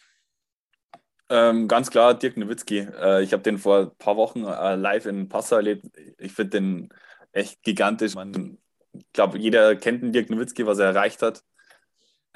Ähm, 1.28 1.66
ganz 1.66 1.90
klar, 1.90 2.14
Dirk 2.14 2.36
Nowitzki. 2.36 2.78
Äh, 2.78 3.22
ich 3.24 3.32
habe 3.32 3.42
den 3.42 3.58
vor 3.58 3.78
ein 3.78 3.90
paar 3.98 4.16
Wochen 4.16 4.44
äh, 4.44 4.76
live 4.76 5.06
in 5.06 5.28
Passau 5.28 5.56
erlebt. 5.56 5.86
Ich 6.18 6.32
finde 6.32 6.50
den 6.50 6.88
echt 7.32 7.62
gigantisch. 7.62 8.14
Man, 8.14 8.58
ich 8.92 9.12
glaube, 9.12 9.36
jeder 9.38 9.74
kennt 9.74 10.02
den 10.02 10.12
Dirk 10.12 10.30
Nowitzki, 10.30 10.66
was 10.66 10.78
er 10.78 10.86
erreicht 10.86 11.20
hat 11.20 11.42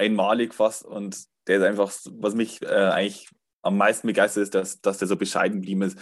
einmalig 0.00 0.54
fast 0.54 0.84
und 0.84 1.24
der 1.46 1.58
ist 1.58 1.62
einfach, 1.62 1.92
was 2.12 2.34
mich 2.34 2.62
äh, 2.62 2.66
eigentlich 2.66 3.28
am 3.62 3.76
meisten 3.76 4.06
begeistert 4.06 4.44
ist, 4.44 4.54
dass, 4.54 4.80
dass 4.80 4.98
der 4.98 5.08
so 5.08 5.16
bescheiden 5.16 5.60
geblieben 5.60 5.82
ist. 5.82 5.98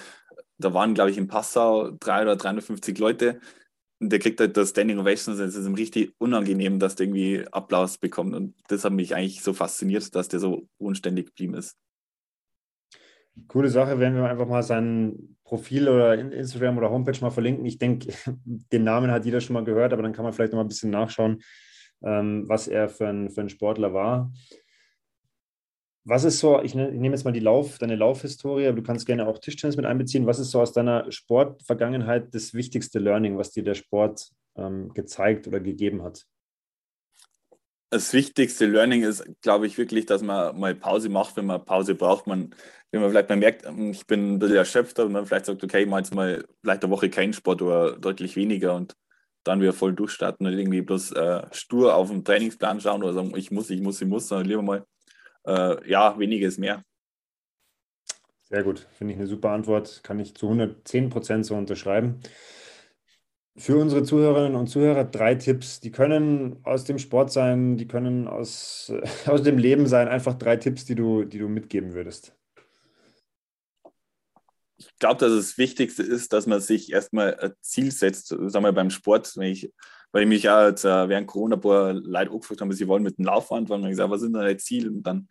Da 0.59 0.75
waren, 0.75 0.95
glaube 0.95 1.11
ich, 1.11 1.19
in 1.19 1.29
Passau 1.29 1.91
drei 1.91 2.23
oder 2.23 2.37
350 2.37 2.99
Leute 2.99 3.41
und 4.01 4.11
der 4.11 4.19
kriegt 4.19 4.41
halt 4.41 4.57
das 4.57 4.71
Standing 4.71 4.99
Ovations. 4.99 5.39
Es 5.39 5.57
ist 5.57 5.67
ihm 5.67 5.75
richtig 5.75 6.13
unangenehm, 6.19 6.79
dass 6.79 6.95
der 6.95 7.07
irgendwie 7.07 7.45
Applaus 7.51 7.99
bekommt 7.99 8.35
und 8.35 8.55
das 8.69 8.85
hat 8.85 8.93
mich 8.93 9.15
eigentlich 9.15 9.43
so 9.43 9.53
fasziniert, 9.53 10.15
dass 10.15 10.29
der 10.29 10.41
so 10.41 10.69
unständig 10.79 11.27
geblieben 11.27 11.55
ist. 11.55 11.77
Coole 13.47 13.69
Sache, 13.69 14.01
werden 14.01 14.17
wir 14.17 14.29
einfach 14.29 14.49
mal 14.49 14.65
sein 14.65 15.37
Profil 15.45 15.89
oder 15.89 16.15
Instagram 16.15 16.77
oder 16.77 16.91
Homepage 16.91 17.21
mal 17.21 17.31
verlinken. 17.31 17.65
Ich 17.67 17.79
denke, 17.79 18.13
den 18.45 18.85
Namen 18.85 19.11
hat 19.11 19.25
jeder 19.25 19.41
schon 19.41 19.55
mal 19.55 19.65
gehört, 19.65 19.93
aber 19.93 20.03
dann 20.03 20.13
kann 20.13 20.25
man 20.25 20.33
vielleicht 20.33 20.53
noch 20.53 20.59
mal 20.59 20.65
ein 20.65 20.69
bisschen 20.69 20.91
nachschauen, 20.91 21.41
was 22.01 22.69
er 22.69 22.89
für 22.89 23.09
ein, 23.09 23.31
für 23.31 23.41
ein 23.41 23.49
Sportler 23.49 23.93
war. 23.93 24.33
Was 26.05 26.25
ist 26.25 26.39
so, 26.39 26.63
ich, 26.63 26.75
ne, 26.75 26.89
ich 26.89 26.99
nehme 26.99 27.15
jetzt 27.15 27.25
mal 27.25 27.33
die 27.33 27.41
Lauf, 27.41 27.77
deine 27.77 27.95
Laufhistorie, 27.95 28.67
aber 28.67 28.77
du 28.77 28.83
kannst 28.83 29.05
gerne 29.05 29.27
auch 29.27 29.39
Tischtennis 29.39 29.77
mit 29.77 29.85
einbeziehen. 29.85 30.27
Was 30.27 30.39
ist 30.39 30.51
so 30.51 30.61
aus 30.61 30.73
deiner 30.73 31.13
Sportvergangenheit 31.13 32.35
das 32.35 32.55
wichtigste 32.55 32.99
Learning, 32.99 33.37
was 33.37 33.51
dir 33.51 33.63
der 33.63 33.75
Sport 33.75 34.31
ähm, 34.57 34.89
gezeigt 34.95 35.47
oder 35.47 35.61
gegeben 35.61 36.03
hat? 36.03 36.25
Das 37.91 38.15
wichtigste 38.15 38.65
Learning 38.65 39.03
ist, 39.03 39.23
glaube 39.43 39.67
ich, 39.67 39.77
wirklich, 39.77 40.07
dass 40.07 40.23
man 40.23 40.59
mal 40.59 40.75
Pause 40.75 41.11
macht, 41.11 41.37
wenn 41.37 41.45
man 41.45 41.65
Pause 41.65 41.95
braucht. 41.95 42.27
Man, 42.27 42.55
wenn 42.91 43.03
man 43.03 43.11
vielleicht 43.11 43.29
mal 43.29 43.37
merkt, 43.37 43.67
hm, 43.67 43.91
ich 43.91 44.07
bin 44.07 44.35
ein 44.35 44.39
bisschen 44.39 44.57
erschöpft, 44.57 44.99
und 45.01 45.13
man 45.13 45.27
vielleicht 45.27 45.45
sagt, 45.45 45.63
okay, 45.63 45.83
ich 45.83 45.89
mache 45.89 46.01
jetzt 46.01 46.15
mal 46.15 46.43
vielleicht 46.63 46.85
eine 46.85 46.91
Woche 46.91 47.11
keinen 47.11 47.35
Sport 47.35 47.61
oder 47.61 47.99
deutlich 47.99 48.35
weniger 48.35 48.75
und 48.75 48.97
dann 49.44 49.61
wieder 49.61 49.72
voll 49.72 49.94
durchstarten 49.94 50.46
und 50.46 50.53
irgendwie 50.53 50.83
bloß 50.83 51.12
äh, 51.12 51.42
stur 51.53 51.94
auf 51.94 52.11
den 52.11 52.24
Trainingsplan 52.24 52.81
schauen 52.81 53.03
oder 53.03 53.12
sagen, 53.12 53.33
ich 53.37 53.51
muss, 53.51 53.70
ich 53.70 53.81
muss, 53.81 54.01
ich 54.01 54.09
muss, 54.09 54.29
sondern 54.29 54.48
lieber 54.48 54.62
mal, 54.62 54.85
äh, 55.46 55.88
ja, 55.88 56.18
weniger 56.18 56.48
ist 56.48 56.59
mehr. 56.59 56.83
Sehr 58.44 58.62
gut, 58.62 58.87
finde 58.92 59.12
ich 59.12 59.18
eine 59.18 59.29
super 59.29 59.51
Antwort, 59.51 60.03
kann 60.03 60.18
ich 60.18 60.35
zu 60.35 60.46
110 60.46 61.11
Prozent 61.11 61.46
so 61.46 61.55
unterschreiben. 61.55 62.20
Für 63.57 63.77
unsere 63.77 64.05
Zuhörerinnen 64.05 64.55
und 64.55 64.68
Zuhörer 64.68 65.05
drei 65.05 65.35
Tipps. 65.35 65.81
Die 65.81 65.90
können 65.90 66.61
aus 66.62 66.85
dem 66.85 66.98
Sport 66.98 67.33
sein, 67.33 67.77
die 67.77 67.88
können 67.88 68.29
aus, 68.29 68.92
aus 69.27 69.42
dem 69.42 69.59
Leben 69.59 69.87
sein. 69.87 70.07
Einfach 70.09 70.35
drei 70.35 70.57
Tipps, 70.57 70.85
die 70.85 70.94
du, 70.94 71.24
die 71.24 71.38
du 71.38 71.48
mitgeben 71.48 71.92
würdest 71.92 72.38
ich 74.79 74.88
glaube, 74.99 75.19
dass 75.19 75.35
das 75.35 75.59
Wichtigste 75.59 76.03
ist, 76.03 76.33
dass 76.33 76.47
man 76.47 76.61
sich 76.61 76.93
erstmal 76.93 77.38
ein 77.38 77.53
Ziel 77.61 77.91
setzt, 77.91 78.29
sagen 78.29 78.64
wir 78.64 78.73
beim 78.73 78.91
Sport, 78.91 79.37
wenn 79.37 79.51
ich, 79.51 79.73
weil 80.12 80.23
ich 80.23 80.29
mich 80.29 80.45
ja 80.45 80.69
äh, 80.69 81.09
während 81.09 81.27
Corona 81.27 81.57
ein 81.57 81.61
paar 81.61 81.93
Leute 81.93 82.31
angefragt 82.31 82.61
haben, 82.61 82.73
sie 82.73 82.87
wollen 82.87 83.03
mit 83.03 83.19
dem 83.19 83.25
Lauf 83.25 83.51
anfangen, 83.51 83.83
und 83.83 83.88
ich 83.88 83.93
gesagt, 83.93 84.11
was 84.11 84.21
sind 84.21 84.33
deine 84.35 84.57
Ziele? 84.57 84.91
Und 84.91 85.03
dann 85.03 85.29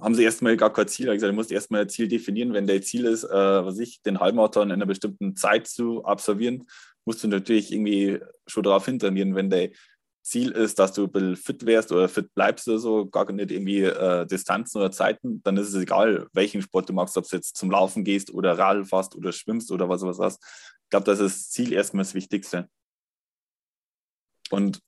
haben 0.00 0.14
sie 0.14 0.22
erstmal 0.22 0.56
gar 0.56 0.72
kein 0.72 0.86
Ziel. 0.86 1.08
Ich 1.08 1.14
gesagt, 1.14 1.32
du 1.32 1.36
musst 1.36 1.50
erstmal 1.50 1.82
ein 1.82 1.88
Ziel 1.88 2.06
definieren. 2.06 2.52
Wenn 2.52 2.68
der 2.68 2.82
Ziel 2.82 3.04
ist, 3.04 3.24
äh, 3.24 3.28
was 3.30 3.78
ich, 3.80 4.00
den 4.02 4.20
Halbmarathon 4.20 4.68
in 4.68 4.74
einer 4.74 4.86
bestimmten 4.86 5.34
Zeit 5.34 5.66
zu 5.66 6.04
absolvieren, 6.04 6.64
musst 7.04 7.24
du 7.24 7.28
natürlich 7.28 7.72
irgendwie 7.72 8.20
schon 8.46 8.62
darauf 8.62 8.84
hintrainieren. 8.84 9.34
Wenn 9.34 9.50
der 9.50 9.70
Ziel 10.22 10.52
ist, 10.52 10.78
dass 10.78 10.92
du 10.92 11.04
ein 11.04 11.10
bisschen 11.12 11.36
fit 11.36 11.66
wärst 11.66 11.90
oder 11.90 12.08
fit 12.08 12.32
bleibst 12.34 12.68
oder 12.68 12.78
so, 12.78 13.06
gar 13.06 13.30
nicht 13.32 13.50
irgendwie 13.50 13.82
äh, 13.82 14.24
Distanzen 14.26 14.78
oder 14.78 14.92
Zeiten, 14.92 15.42
dann 15.42 15.56
ist 15.56 15.68
es 15.68 15.74
egal, 15.74 16.28
welchen 16.32 16.62
Sport 16.62 16.88
du 16.88 16.92
magst, 16.92 17.16
ob 17.16 17.28
du 17.28 17.36
jetzt 17.36 17.56
zum 17.56 17.70
Laufen 17.70 18.04
gehst 18.04 18.32
oder 18.32 18.56
Radl 18.56 18.84
fährst 18.84 19.16
oder 19.16 19.32
schwimmst 19.32 19.72
oder 19.72 19.88
was 19.88 20.02
was 20.02 20.18
hast. 20.18 20.42
Ich 20.84 20.90
glaube, 20.90 21.06
das 21.06 21.20
ist 21.20 21.38
das 21.38 21.50
Ziel 21.50 21.72
erstmal 21.72 22.04
das 22.04 22.14
Wichtigste. 22.14 22.68
Und 24.50 24.80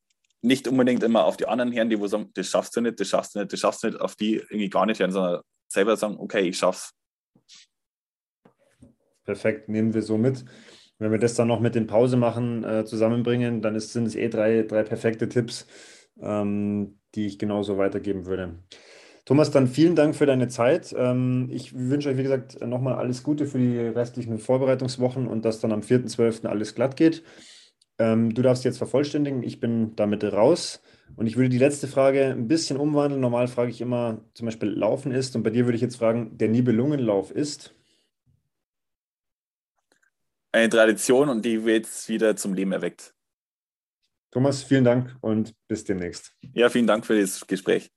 nicht 0.43 0.69
unbedingt 0.69 1.03
immer 1.03 1.25
auf 1.25 1.37
die 1.37 1.47
anderen 1.47 1.73
hören, 1.73 1.91
die 1.91 1.99
wo 1.99 2.07
sagen, 2.07 2.31
das 2.35 2.49
schaffst 2.49 2.77
du 2.77 2.81
nicht, 2.81 3.01
das 3.01 3.09
schaffst 3.09 3.35
du 3.35 3.41
nicht, 3.41 3.53
das 3.53 3.59
schaffst 3.59 3.83
du 3.83 3.89
nicht, 3.89 4.01
auf 4.01 4.15
die 4.15 4.35
irgendwie 4.35 4.69
gar 4.69 4.87
nicht 4.87 5.01
hören, 5.01 5.11
sondern 5.11 5.41
selber 5.69 5.97
sagen, 5.97 6.17
okay, 6.19 6.49
ich 6.49 6.59
schaff's. 6.59 6.93
Perfekt, 9.25 9.69
nehmen 9.69 9.95
wir 9.95 10.03
so 10.03 10.19
mit. 10.19 10.45
Wenn 11.05 11.13
wir 11.13 11.19
das 11.19 11.35
dann 11.35 11.49
noch 11.49 11.61
mit 11.61 11.75
den 11.75 11.87
Pause 11.87 12.17
machen 12.17 12.65
äh, 12.65 12.87
zusammenbringen, 12.87 13.61
dann 13.61 13.75
ist, 13.75 13.93
sind 13.93 14.07
es 14.07 14.17
eh 14.17 14.31
drei, 14.31 14.63
drei 14.63 14.85
perfekte 14.85 15.29
Tipps, 15.29 15.67
ähm, 16.19 16.99
die 17.15 17.27
ich 17.27 17.39
genauso 17.39 17.77
weitergeben 17.77 18.25
würde. 18.25 18.55
Thomas, 19.27 19.51
dann 19.51 19.67
vielen 19.67 19.97
Dank 19.97 20.17
für 20.17 20.25
deine 20.25 20.49
Zeit. 20.49 20.95
Ähm, 20.97 21.51
ich 21.51 21.75
wünsche 21.75 22.09
euch, 22.09 22.17
wie 22.17 22.23
gesagt, 22.23 22.59
nochmal 22.67 22.95
alles 22.95 23.23
Gute 23.23 23.45
für 23.45 23.59
die 23.59 23.79
restlichen 23.79 24.39
Vorbereitungswochen 24.39 25.27
und 25.27 25.45
dass 25.45 25.61
dann 25.61 25.73
am 25.73 25.81
4.12. 25.81 26.47
alles 26.47 26.75
glatt 26.75 26.97
geht. 26.97 27.23
Ähm, 27.99 28.33
du 28.33 28.41
darfst 28.41 28.65
jetzt 28.65 28.79
vervollständigen. 28.79 29.43
Ich 29.43 29.61
bin 29.61 29.95
damit 29.97 30.25
raus. 30.25 30.81
Und 31.17 31.27
ich 31.27 31.37
würde 31.37 31.51
die 31.51 31.59
letzte 31.59 31.87
Frage 31.87 32.29
ein 32.29 32.49
bisschen 32.49 32.79
umwandeln. 32.79 33.21
Normal 33.21 33.49
frage 33.49 33.71
ich 33.71 33.83
immer 33.83 34.25
zum 34.33 34.47
Beispiel 34.47 34.71
Laufen 34.71 35.13
ist. 35.13 35.37
Und 35.37 35.43
bei 35.43 35.51
dir 35.51 35.67
würde 35.67 35.77
ich 35.77 35.83
jetzt 35.83 35.97
fragen, 35.97 36.39
der 36.39 36.49
Nibelungenlauf 36.49 37.31
ist 37.31 37.75
eine 40.55 40.69
Tradition 40.69 41.29
und 41.29 41.45
die 41.45 41.65
wird 41.65 41.85
jetzt 41.85 42.09
wieder 42.09 42.37
zum 42.37 42.55
Leben 42.55 42.73
erweckt. 42.73 43.15
Thomas, 44.31 44.63
vielen 44.63 44.85
Dank 44.85 45.17
und 45.21 45.55
bis 45.69 45.85
demnächst. 45.85 46.37
Ja, 46.55 46.69
vielen 46.69 46.87
Dank 46.87 47.07
für 47.07 47.21
das 47.21 47.47
Gespräch. 47.47 47.91